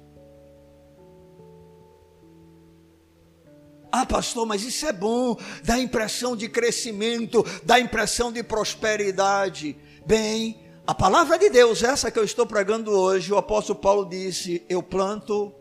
[3.93, 9.77] Ah, pastor, mas isso é bom, dá impressão de crescimento, dá impressão de prosperidade.
[10.07, 14.65] Bem, a palavra de Deus, essa que eu estou pregando hoje, o apóstolo Paulo disse:
[14.71, 15.53] Eu planto,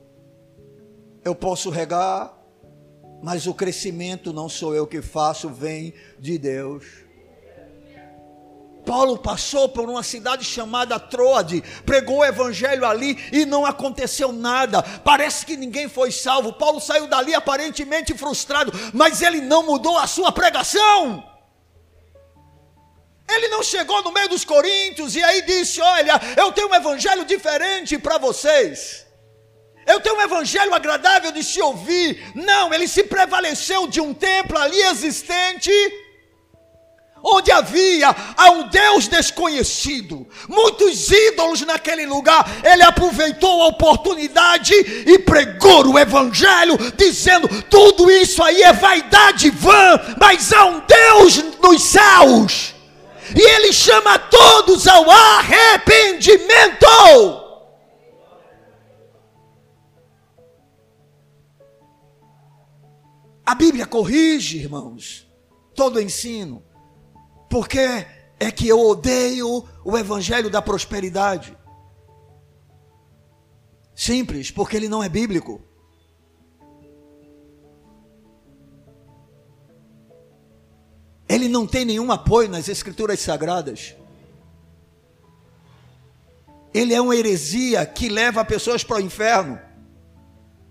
[1.21, 2.33] eu posso regar,
[3.21, 7.08] mas o crescimento não sou eu que faço, vem de Deus.
[8.89, 14.81] Paulo passou por uma cidade chamada Troade, pregou o evangelho ali e não aconteceu nada.
[14.81, 16.53] Parece que ninguém foi salvo.
[16.53, 21.23] Paulo saiu dali aparentemente frustrado, mas ele não mudou a sua pregação.
[23.29, 27.25] Ele não chegou no meio dos coríntios e aí disse: Olha, eu tenho um evangelho
[27.25, 29.05] diferente para vocês.
[29.85, 32.31] Eu tenho um evangelho agradável de se ouvir.
[32.33, 35.71] Não, ele se prevaleceu de um templo ali existente
[37.23, 45.19] onde havia a um Deus desconhecido, muitos ídolos naquele lugar, ele aproveitou a oportunidade e
[45.19, 51.81] pregou o Evangelho, dizendo: tudo isso aí é vaidade vã, mas há um Deus nos
[51.81, 52.75] céus,
[53.35, 56.87] e ele chama todos ao arrependimento.
[63.45, 65.27] A Bíblia corrige, irmãos,
[65.73, 66.68] todo ensino
[67.49, 68.05] por que
[68.39, 71.57] é que eu odeio o evangelho da prosperidade?
[73.95, 75.61] Simples, porque ele não é bíblico.
[81.27, 83.95] Ele não tem nenhum apoio nas escrituras sagradas.
[86.73, 89.59] Ele é uma heresia que leva pessoas para o inferno.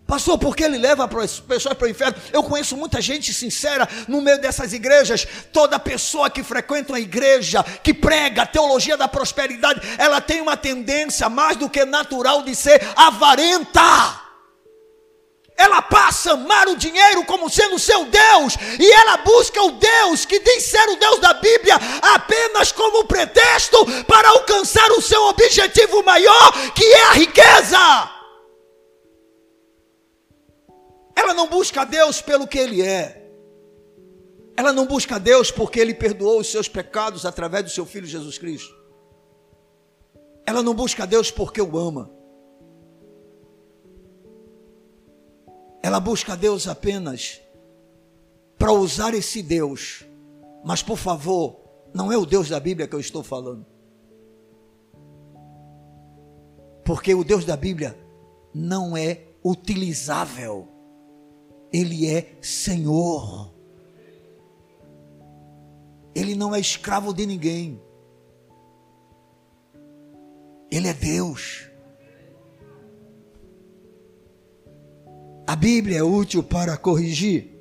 [0.09, 2.16] Pastor, por que ele leva as pessoas para o inferno?
[2.32, 5.28] Eu conheço muita gente sincera no meio dessas igrejas.
[5.52, 10.56] Toda pessoa que frequenta uma igreja, que prega a teologia da prosperidade, ela tem uma
[10.56, 14.22] tendência mais do que natural de ser avarenta.
[15.54, 20.24] Ela passa a amar o dinheiro como sendo seu Deus, e ela busca o Deus
[20.24, 26.02] que diz ser o Deus da Bíblia apenas como pretexto para alcançar o seu objetivo
[26.02, 28.17] maior, que é a riqueza.
[31.18, 33.28] Ela não busca Deus pelo que Ele é.
[34.56, 38.38] Ela não busca Deus porque Ele perdoou os seus pecados através do seu Filho Jesus
[38.38, 38.72] Cristo.
[40.46, 42.08] Ela não busca Deus porque o ama.
[45.82, 47.40] Ela busca Deus apenas
[48.56, 50.04] para usar esse Deus.
[50.64, 51.60] Mas por favor,
[51.92, 53.66] não é o Deus da Bíblia que eu estou falando.
[56.84, 57.98] Porque o Deus da Bíblia
[58.54, 60.77] não é utilizável.
[61.72, 63.52] Ele é Senhor.
[66.14, 67.80] Ele não é escravo de ninguém.
[70.70, 71.68] Ele é Deus.
[75.46, 77.58] A Bíblia é útil para corrigir.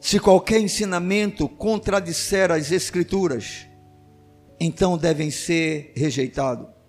[0.00, 3.66] Se qualquer ensinamento contradisser as Escrituras,
[4.58, 6.79] então devem ser rejeitados.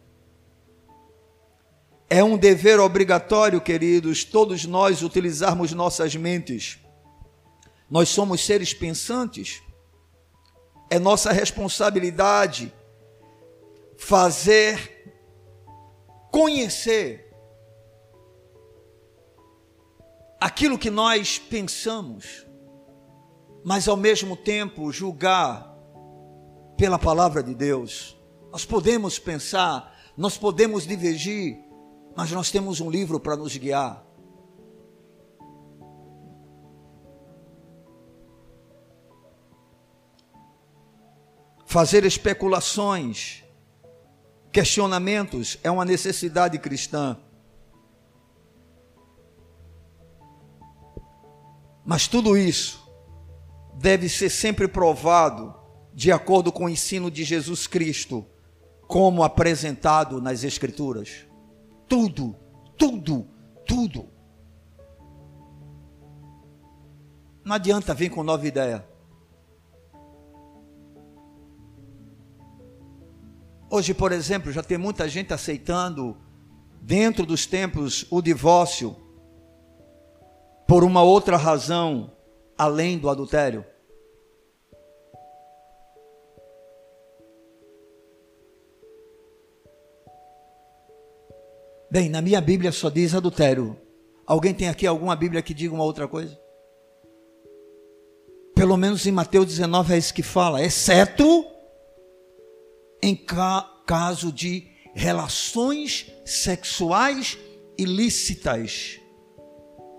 [2.14, 6.78] É um dever obrigatório, queridos, todos nós utilizarmos nossas mentes.
[7.90, 9.64] Nós somos seres pensantes.
[10.90, 12.74] É nossa responsabilidade
[13.98, 15.10] fazer,
[16.30, 17.34] conhecer
[20.38, 22.46] aquilo que nós pensamos,
[23.64, 25.78] mas ao mesmo tempo julgar
[26.76, 28.18] pela palavra de Deus.
[28.52, 31.71] Nós podemos pensar, nós podemos divergir,
[32.16, 34.12] mas nós temos um livro para nos guiar.
[41.72, 43.46] fazer especulações,
[44.52, 47.18] questionamentos é uma necessidade cristã.
[51.86, 52.86] Mas tudo isso
[53.76, 55.56] deve ser sempre provado
[55.94, 58.26] de acordo com o ensino de Jesus Cristo,
[58.86, 61.26] como apresentado nas Escrituras.
[61.92, 62.34] Tudo,
[62.78, 63.28] tudo,
[63.68, 64.08] tudo.
[67.44, 68.88] Não adianta vir com nova ideia.
[73.70, 76.16] Hoje, por exemplo, já tem muita gente aceitando,
[76.82, 78.96] dentro dos templos, o divórcio
[80.66, 82.16] por uma outra razão
[82.58, 83.66] além do adultério.
[91.92, 93.78] Bem, na minha Bíblia só diz adultério.
[94.26, 96.40] Alguém tem aqui alguma Bíblia que diga uma outra coisa?
[98.56, 101.46] Pelo menos em Mateus 19 é isso que fala, exceto
[103.04, 107.38] em ca caso de relações sexuais
[107.78, 108.98] ilícitas.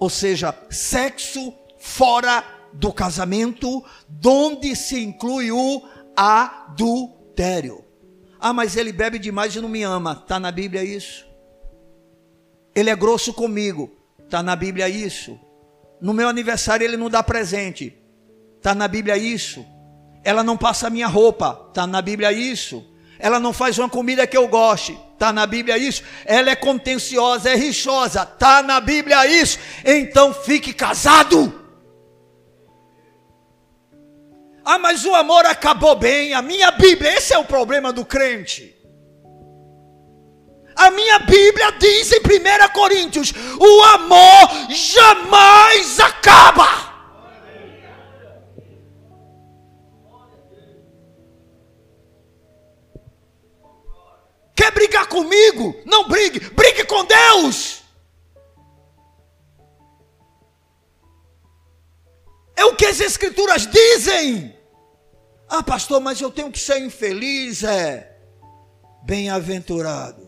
[0.00, 5.82] Ou seja, sexo fora do casamento, donde se inclui o
[6.16, 7.84] adultério.
[8.40, 10.18] Ah, mas ele bebe demais e não me ama.
[10.22, 11.30] Está na Bíblia isso?
[12.74, 13.90] Ele é grosso comigo.
[14.18, 15.38] Está na Bíblia isso.
[16.00, 17.96] No meu aniversário ele não dá presente.
[18.56, 19.64] Está na Bíblia isso.
[20.24, 21.66] Ela não passa minha roupa.
[21.68, 22.86] Está na Bíblia isso.
[23.18, 24.98] Ela não faz uma comida que eu goste.
[25.12, 26.02] Está na Bíblia isso.
[26.24, 28.22] Ela é contenciosa, é rixosa.
[28.22, 29.58] Está na Bíblia isso.
[29.84, 31.60] Então fique casado.
[34.64, 36.34] Ah, mas o amor acabou bem.
[36.34, 38.74] A minha Bíblia, esse é o problema do crente.
[40.76, 46.92] A minha Bíblia diz em 1 Coríntios: o amor jamais acaba.
[54.54, 55.74] Quer brigar comigo?
[55.84, 57.82] Não brigue, brigue com Deus.
[62.54, 64.56] É o que as Escrituras dizem.
[65.48, 67.64] Ah, pastor, mas eu tenho que ser infeliz.
[67.64, 68.16] É,
[69.02, 70.21] bem-aventurado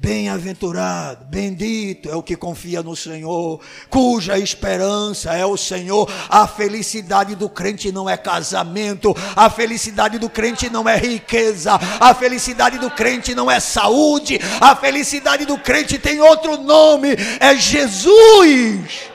[0.00, 6.08] Bem-aventurado, bendito é o que confia no Senhor, cuja esperança é o Senhor.
[6.28, 12.14] A felicidade do crente não é casamento, a felicidade do crente não é riqueza, a
[12.14, 19.10] felicidade do crente não é saúde, a felicidade do crente tem outro nome, é Jesus.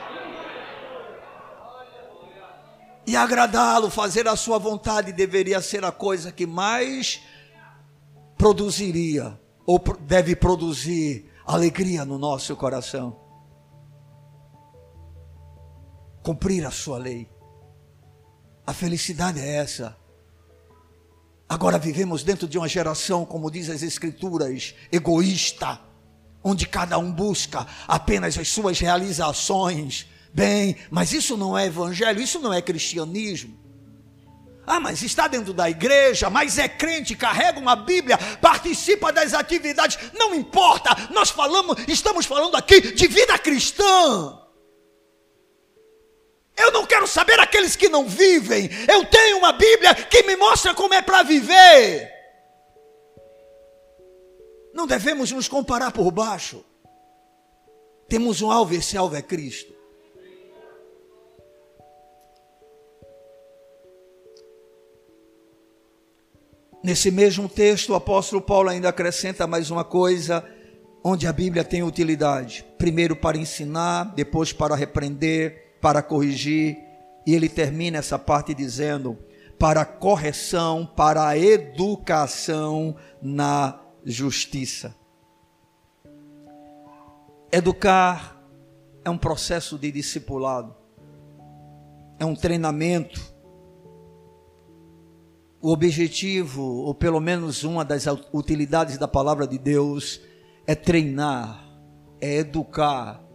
[3.06, 7.22] E agradá-lo, fazer a sua vontade deveria ser a coisa que mais
[8.36, 13.20] produziria ou deve produzir alegria no nosso coração.
[16.22, 17.28] Cumprir a sua lei.
[18.66, 19.96] A felicidade é essa.
[21.48, 25.80] Agora vivemos dentro de uma geração, como diz as Escrituras, egoísta,
[26.42, 30.06] onde cada um busca apenas as suas realizações.
[30.32, 33.63] Bem, mas isso não é evangelho, isso não é cristianismo.
[34.66, 39.98] Ah, mas está dentro da igreja, mas é crente, carrega uma Bíblia, participa das atividades,
[40.14, 44.40] não importa, nós falamos, estamos falando aqui de vida cristã.
[46.56, 48.70] Eu não quero saber aqueles que não vivem.
[48.88, 52.10] Eu tenho uma Bíblia que me mostra como é para viver.
[54.72, 56.64] Não devemos nos comparar por baixo.
[58.08, 59.73] Temos um alvo, esse alvo é Cristo.
[66.84, 70.44] Nesse mesmo texto, o apóstolo Paulo ainda acrescenta mais uma coisa,
[71.02, 76.76] onde a Bíblia tem utilidade: primeiro para ensinar, depois para repreender, para corrigir,
[77.26, 79.16] e ele termina essa parte dizendo:
[79.58, 84.94] para correção, para educação na justiça.
[87.50, 88.44] Educar
[89.02, 90.76] é um processo de discipulado,
[92.18, 93.33] é um treinamento
[95.64, 98.04] o objetivo, ou pelo menos uma das
[98.34, 100.20] utilidades da palavra de Deus,
[100.66, 101.66] é treinar,
[102.20, 103.26] é educar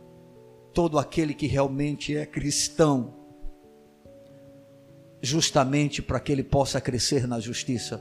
[0.71, 3.15] todo aquele que realmente é cristão,
[5.23, 7.99] justamente para que ele possa crescer na justiça,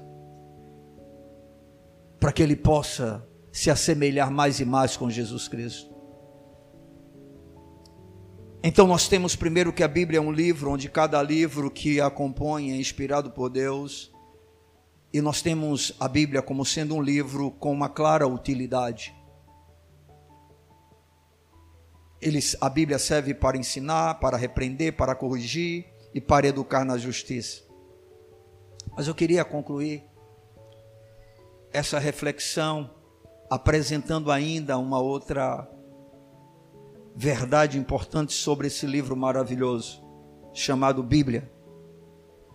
[2.21, 5.91] para que ele possa se assemelhar mais e mais com Jesus Cristo.
[8.63, 12.11] Então nós temos primeiro que a Bíblia é um livro onde cada livro que a
[12.11, 14.13] compõe é inspirado por Deus
[15.13, 19.15] e nós temos a Bíblia como sendo um livro com uma clara utilidade.
[22.21, 27.63] Eles, a Bíblia serve para ensinar, para repreender, para corrigir e para educar na justiça.
[28.97, 30.05] Mas eu queria concluir
[31.73, 32.91] essa reflexão
[33.51, 35.69] apresentando ainda uma outra
[37.15, 40.05] verdade importante sobre esse livro maravilhoso
[40.53, 41.51] chamado Bíblia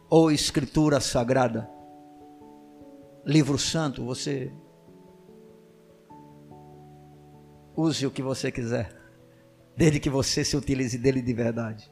[0.09, 1.69] ou Escritura Sagrada.
[3.25, 4.51] Livro Santo, você
[7.75, 8.93] use o que você quiser,
[9.77, 11.91] desde que você se utilize dele de verdade.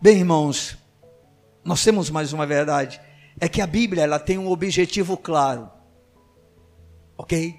[0.00, 0.76] Bem, irmãos,
[1.64, 3.00] nós temos mais uma verdade,
[3.40, 5.70] é que a Bíblia ela tem um objetivo claro.
[7.16, 7.58] OK?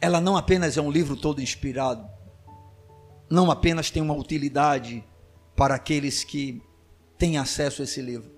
[0.00, 2.06] Ela não apenas é um livro todo inspirado,
[3.30, 5.02] não apenas tem uma utilidade
[5.56, 6.62] para aqueles que
[7.16, 8.30] têm acesso a esse livro,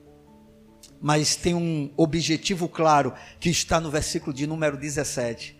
[1.00, 5.58] mas tem um objetivo claro que está no versículo de número 17.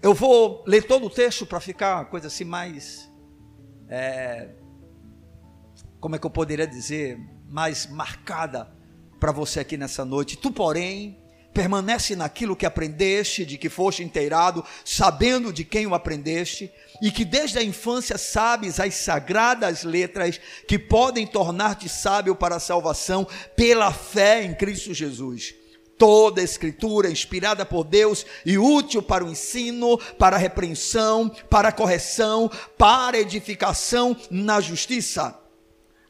[0.00, 3.10] Eu vou ler todo o texto para ficar uma coisa assim mais.
[3.88, 4.48] É,
[6.00, 7.18] como é que eu poderia dizer?
[7.48, 8.70] Mais marcada
[9.20, 10.36] para você aqui nessa noite.
[10.36, 11.22] Tu, porém,
[11.54, 16.70] permanece naquilo que aprendeste, de que foste inteirado, sabendo de quem o aprendeste,
[17.00, 22.60] e que desde a infância sabes as sagradas letras que podem tornar-te sábio para a
[22.60, 23.26] salvação
[23.56, 25.54] pela fé em Cristo Jesus.
[25.96, 31.72] Toda escritura inspirada por Deus e útil para o ensino, para a repreensão, para a
[31.72, 35.38] correção, para a edificação na justiça,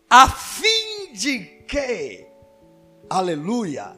[0.08, 2.26] a fim de que,
[3.10, 3.96] aleluia,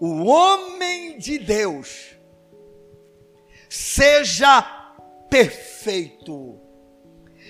[0.00, 2.16] o homem de Deus
[3.68, 4.79] seja
[5.30, 6.60] perfeito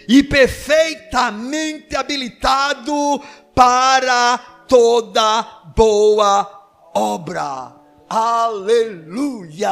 [0.07, 3.21] e perfeitamente habilitado
[3.55, 5.43] para toda
[5.75, 7.75] boa obra.
[8.09, 9.71] Aleluia!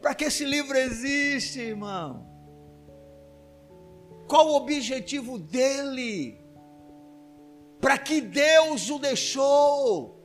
[0.00, 2.26] Para que esse livro existe, irmão?
[4.28, 6.38] Qual o objetivo dele?
[7.80, 10.15] Para que Deus o deixou?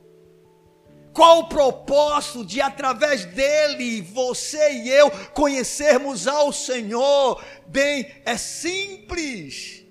[1.12, 7.42] Qual o propósito de, através dele, você e eu conhecermos ao Senhor?
[7.66, 9.84] Bem, é simples.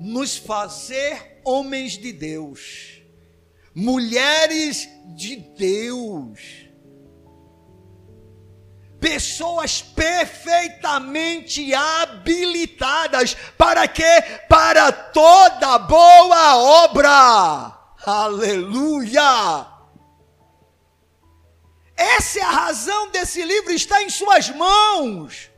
[0.00, 3.02] Nos fazer homens de Deus,
[3.74, 6.40] mulheres de Deus,
[8.98, 14.22] pessoas perfeitamente habilitadas para quê?
[14.48, 17.83] Para toda boa obra.
[18.06, 19.66] Aleluia!
[21.96, 25.50] Essa é a razão desse livro estar em suas mãos.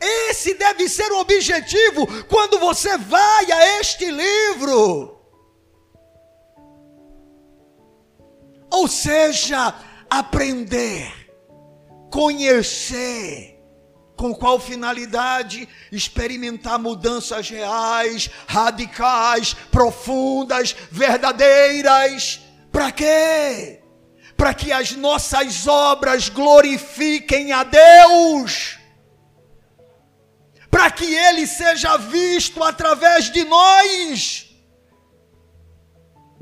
[0.00, 5.20] Esse deve ser o objetivo quando você vai a este livro.
[8.70, 9.74] Ou seja,
[10.10, 11.12] aprender,
[12.10, 13.53] conhecer,
[14.24, 15.68] com qual finalidade?
[15.92, 22.40] Experimentar mudanças reais, radicais, profundas, verdadeiras.
[22.72, 23.82] Para quê?
[24.34, 28.78] Para que as nossas obras glorifiquem a Deus.
[30.70, 34.46] Para que Ele seja visto através de nós.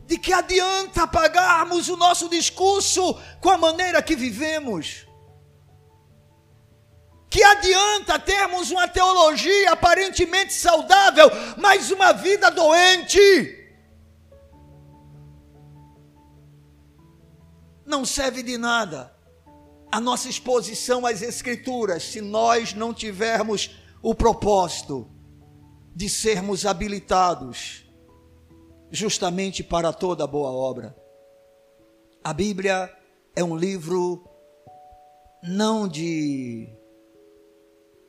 [0.07, 5.05] De que adianta apagarmos o nosso discurso com a maneira que vivemos?
[7.33, 13.18] Que adianta termos uma teologia aparentemente saudável, mas uma vida doente?
[17.87, 19.16] Não serve de nada
[19.91, 25.11] a nossa exposição às Escrituras se nós não tivermos o propósito
[25.97, 27.91] de sermos habilitados
[28.91, 30.95] justamente para toda boa obra.
[32.22, 32.95] A Bíblia
[33.35, 34.22] é um livro
[35.43, 36.82] não de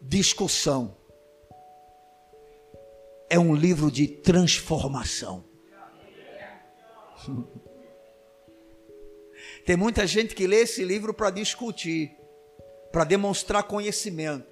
[0.03, 0.97] discussão.
[3.29, 5.45] É um livro de transformação.
[9.65, 12.11] Tem muita gente que lê esse livro para discutir,
[12.91, 14.45] para demonstrar conhecimento,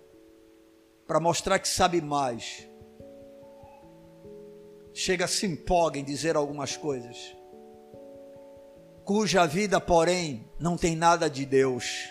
[1.06, 2.66] para mostrar que sabe mais.
[4.93, 7.36] Chega se empolga em dizer algumas coisas,
[9.04, 12.10] cuja vida, porém, não tem nada de Deus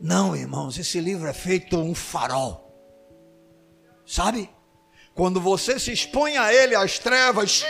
[0.00, 2.64] Não, irmãos, esse livro é feito um farol.
[4.06, 4.48] Sabe?
[5.14, 7.64] Quando você se expõe a ele, as trevas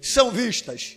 [0.00, 0.96] são vistas.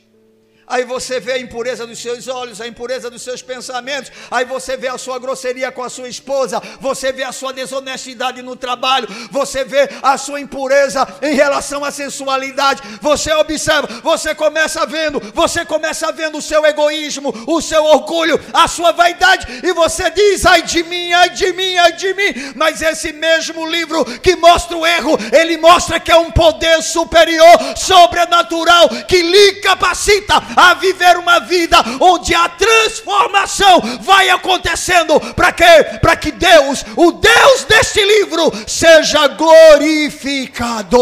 [0.68, 4.12] Aí você vê a impureza dos seus olhos, a impureza dos seus pensamentos.
[4.32, 6.62] Aí você vê a sua grosseria com a sua esposa.
[6.80, 9.08] Você vê a sua desonestidade no trabalho.
[9.30, 12.82] Você vê a sua impureza em relação à sensualidade.
[13.00, 18.68] Você observa, você começa vendo, você começa vendo o seu egoísmo, o seu orgulho, a
[18.68, 19.46] sua vaidade.
[19.64, 22.54] E você diz: ai de mim, ai de mim, ai de mim.
[22.56, 27.78] Mas esse mesmo livro que mostra o erro, ele mostra que é um poder superior,
[27.78, 35.20] sobrenatural, que lhe capacita a viver uma vida onde a transformação vai acontecendo.
[35.34, 36.00] Para quê?
[36.02, 40.98] Para que Deus, o Deus deste livro, seja glorificado.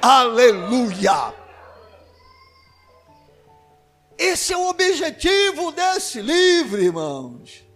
[0.00, 1.34] Aleluia.
[4.16, 7.67] Esse é o objetivo desse livro, irmãos.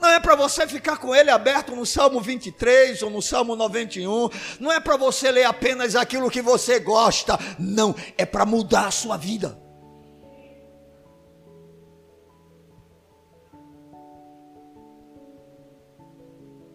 [0.00, 4.30] Não é para você ficar com ele aberto no Salmo 23 ou no Salmo 91.
[4.58, 7.38] Não é para você ler apenas aquilo que você gosta.
[7.58, 9.60] Não, é para mudar a sua vida.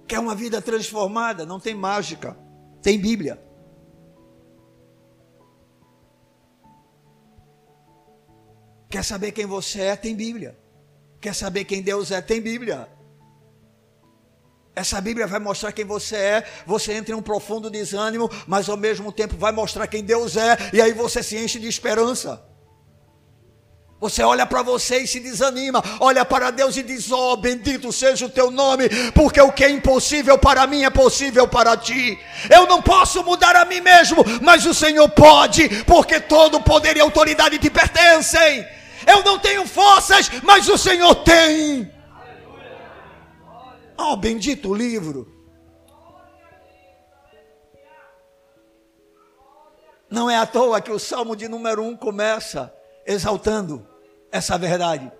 [0.07, 1.47] Quer uma vida transformada?
[1.47, 2.37] Não tem mágica,
[2.79, 3.43] tem Bíblia.
[8.87, 9.95] Quer saber quem você é?
[9.95, 10.57] Tem Bíblia.
[11.19, 12.21] Quer saber quem Deus é?
[12.21, 12.94] Tem Bíblia.
[14.75, 16.43] Essa Bíblia vai mostrar quem você é.
[16.65, 20.57] Você entra em um profundo desânimo, mas ao mesmo tempo vai mostrar quem Deus é,
[20.73, 22.43] e aí você se enche de esperança.
[24.01, 28.25] Você olha para você e se desanima, olha para Deus e diz: Oh, bendito seja
[28.25, 32.19] o teu nome, porque o que é impossível para mim é possível para ti.
[32.49, 36.99] Eu não posso mudar a mim mesmo, mas o Senhor pode, porque todo poder e
[36.99, 38.67] autoridade te pertencem.
[39.07, 41.94] Eu não tenho forças, mas o Senhor tem.
[43.97, 45.33] Oh, bendito livro.
[50.09, 52.73] Não é à toa que o salmo de número 1 um começa
[53.05, 53.85] exaltando
[54.31, 55.11] essa verdade.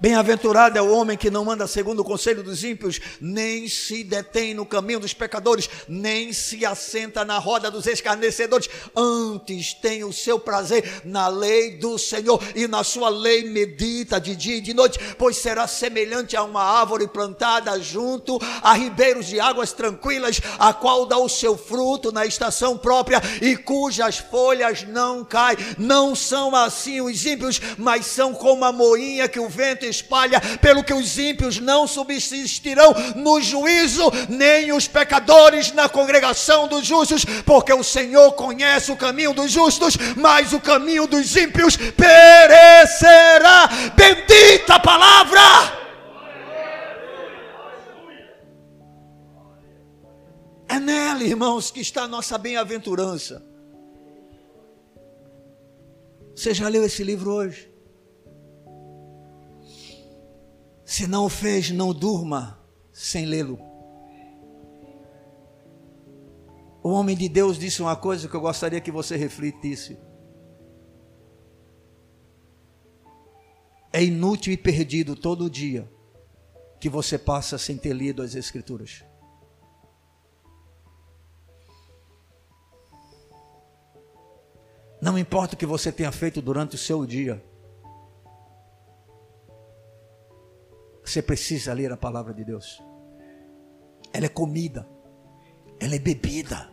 [0.00, 4.54] Bem-aventurado é o homem que não anda segundo o conselho dos ímpios, nem se detém
[4.54, 8.70] no caminho dos pecadores, nem se assenta na roda dos escarnecedores.
[8.94, 14.36] Antes tem o seu prazer na lei do Senhor e na sua lei medita de
[14.36, 19.40] dia e de noite, pois será semelhante a uma árvore plantada junto a ribeiros de
[19.40, 25.24] águas tranquilas, a qual dá o seu fruto na estação própria e cujas folhas não
[25.24, 25.58] caem.
[25.76, 30.84] Não são assim os ímpios, mas são como a moinha que o vento espalha, pelo
[30.84, 37.72] que os ímpios não subsistirão no juízo, nem os pecadores na congregação dos justos, porque
[37.72, 43.68] o Senhor conhece o caminho dos justos, mas o caminho dos ímpios perecerá.
[43.96, 45.78] Bendita palavra!
[50.68, 53.42] É nela, irmãos, que está a nossa bem-aventurança.
[56.36, 57.67] Você já leu esse livro hoje?
[60.88, 62.58] Se não o fez, não durma
[62.90, 63.58] sem lê-lo.
[66.82, 69.98] O homem de Deus disse uma coisa que eu gostaria que você refletisse.
[73.92, 75.86] É inútil e perdido todo dia
[76.80, 79.04] que você passa sem ter lido as Escrituras.
[85.02, 87.44] Não importa o que você tenha feito durante o seu dia,
[91.08, 92.82] Você precisa ler a palavra de Deus.
[94.12, 94.86] Ela é comida,
[95.80, 96.70] ela é bebida.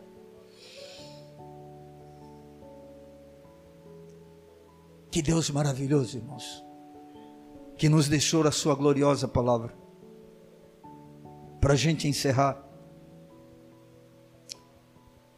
[5.10, 6.66] Que Deus maravilhoso, irmãos,
[7.78, 9.74] que nos deixou a Sua gloriosa palavra.
[11.62, 12.62] Para a gente encerrar,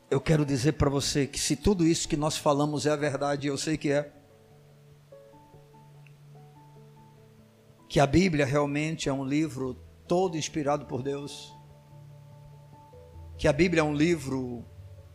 [0.09, 3.45] eu quero dizer para você que se tudo isso que nós falamos é a verdade,
[3.45, 4.16] eu sei que é.
[7.97, 9.73] Que a Bíblia realmente é um livro
[10.07, 11.51] todo inspirado por Deus,
[13.39, 14.63] que a Bíblia é um livro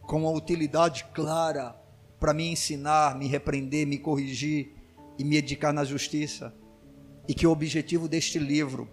[0.01, 1.81] com uma utilidade clara
[2.19, 4.75] para me ensinar, me repreender, me corrigir
[5.17, 6.53] e me educar na justiça,
[7.29, 8.91] e que o objetivo deste livro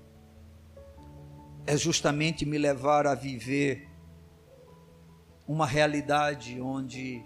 [1.66, 3.90] é justamente me levar a viver
[5.48, 7.26] uma realidade onde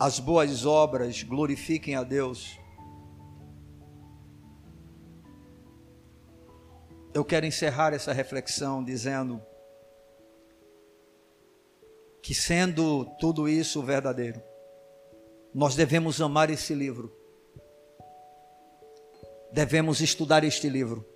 [0.00, 2.58] as boas obras glorifiquem a Deus
[7.14, 9.40] eu quero encerrar essa reflexão dizendo
[12.20, 14.42] que, sendo tudo isso verdadeiro,
[15.54, 17.16] nós devemos amar esse livro,
[19.52, 21.06] devemos estudar este livro,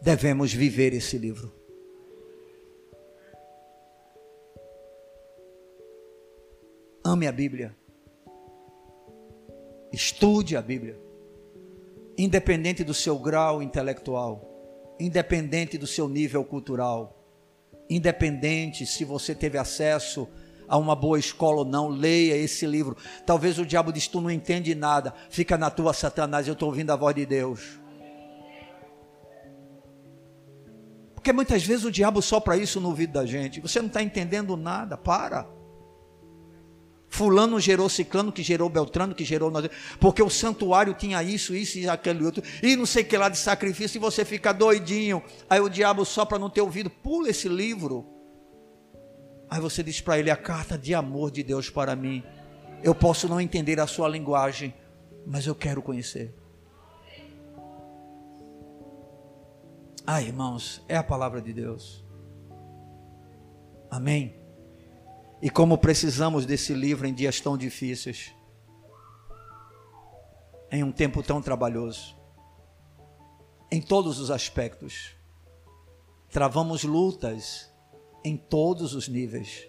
[0.00, 1.60] devemos viver esse livro.
[7.04, 7.76] ame a Bíblia.
[9.92, 10.98] Estude a Bíblia.
[12.16, 14.48] Independente do seu grau intelectual,
[15.00, 17.18] independente do seu nível cultural,
[17.88, 20.28] independente se você teve acesso
[20.68, 22.96] a uma boa escola ou não, leia esse livro.
[23.26, 26.90] Talvez o diabo diz: Tu não entende nada, fica na tua, Satanás, eu estou ouvindo
[26.90, 27.80] a voz de Deus.
[31.14, 33.60] Porque muitas vezes o diabo sopra isso no ouvido da gente.
[33.60, 35.46] Você não está entendendo nada, para.
[37.12, 39.52] Fulano gerou ciclano, que gerou Beltrano, que gerou.
[40.00, 42.42] Porque o santuário tinha isso, isso e aquele outro.
[42.62, 45.22] E não sei que lá de sacrifício, e você fica doidinho.
[45.48, 48.06] Aí o diabo sopra no teu ouvido, pula esse livro.
[49.50, 52.24] Aí você diz para ele: a carta de amor de Deus para mim.
[52.82, 54.74] Eu posso não entender a sua linguagem,
[55.26, 56.34] mas eu quero conhecer.
[60.06, 62.02] Ah, irmãos, é a palavra de Deus.
[63.90, 64.41] Amém.
[65.42, 68.32] E como precisamos desse livro em dias tão difíceis,
[70.70, 72.16] em um tempo tão trabalhoso,
[73.70, 75.16] em todos os aspectos.
[76.30, 77.70] Travamos lutas
[78.24, 79.68] em todos os níveis.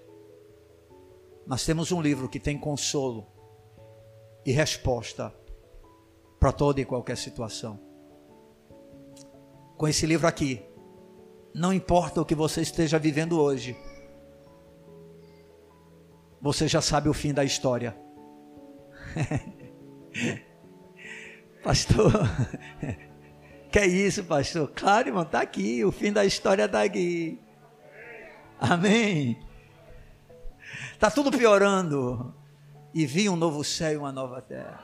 [1.46, 3.28] Mas temos um livro que tem consolo
[4.46, 5.34] e resposta
[6.40, 7.92] para toda e qualquer situação
[9.84, 10.62] com esse livro aqui.
[11.54, 13.76] Não importa o que você esteja vivendo hoje,
[16.44, 17.96] você já sabe o fim da história.
[21.64, 22.12] pastor,
[23.72, 24.70] que é isso, pastor?
[24.76, 27.40] Claro, irmão, está aqui, o fim da história está aqui.
[28.60, 29.40] Amém.
[30.92, 32.36] Está tudo piorando.
[32.94, 34.84] E vi um novo céu e uma nova terra.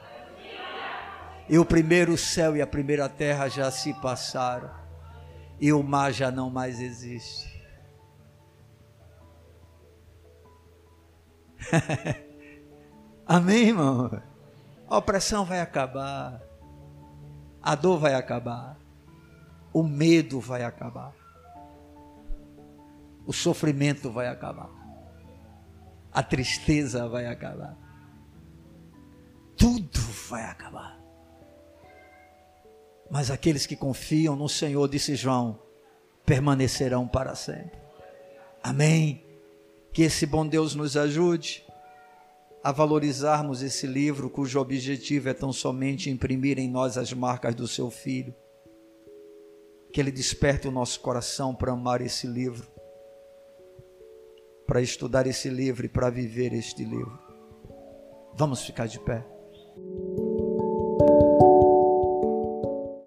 [1.49, 4.72] E o primeiro céu e a primeira terra já se passaram
[5.60, 7.49] e o mar já não mais existe.
[13.26, 14.22] Amém, irmão?
[14.88, 16.41] A opressão vai acabar,
[17.62, 18.78] a dor vai acabar,
[19.72, 21.14] o medo vai acabar,
[23.26, 24.70] o sofrimento vai acabar,
[26.12, 27.78] a tristeza vai acabar,
[29.55, 30.97] tudo vai acabar.
[33.12, 35.60] Mas aqueles que confiam no Senhor, disse João,
[36.26, 37.80] permanecerão para sempre.
[38.64, 39.28] Amém.
[39.91, 41.65] Que esse bom Deus nos ajude
[42.63, 47.67] a valorizarmos esse livro, cujo objetivo é tão somente imprimir em nós as marcas do
[47.67, 48.33] seu Filho.
[49.91, 52.67] Que ele desperte o nosso coração para amar esse livro,
[54.67, 57.17] para estudar esse livro e para viver este livro.
[58.35, 59.25] Vamos ficar de pé.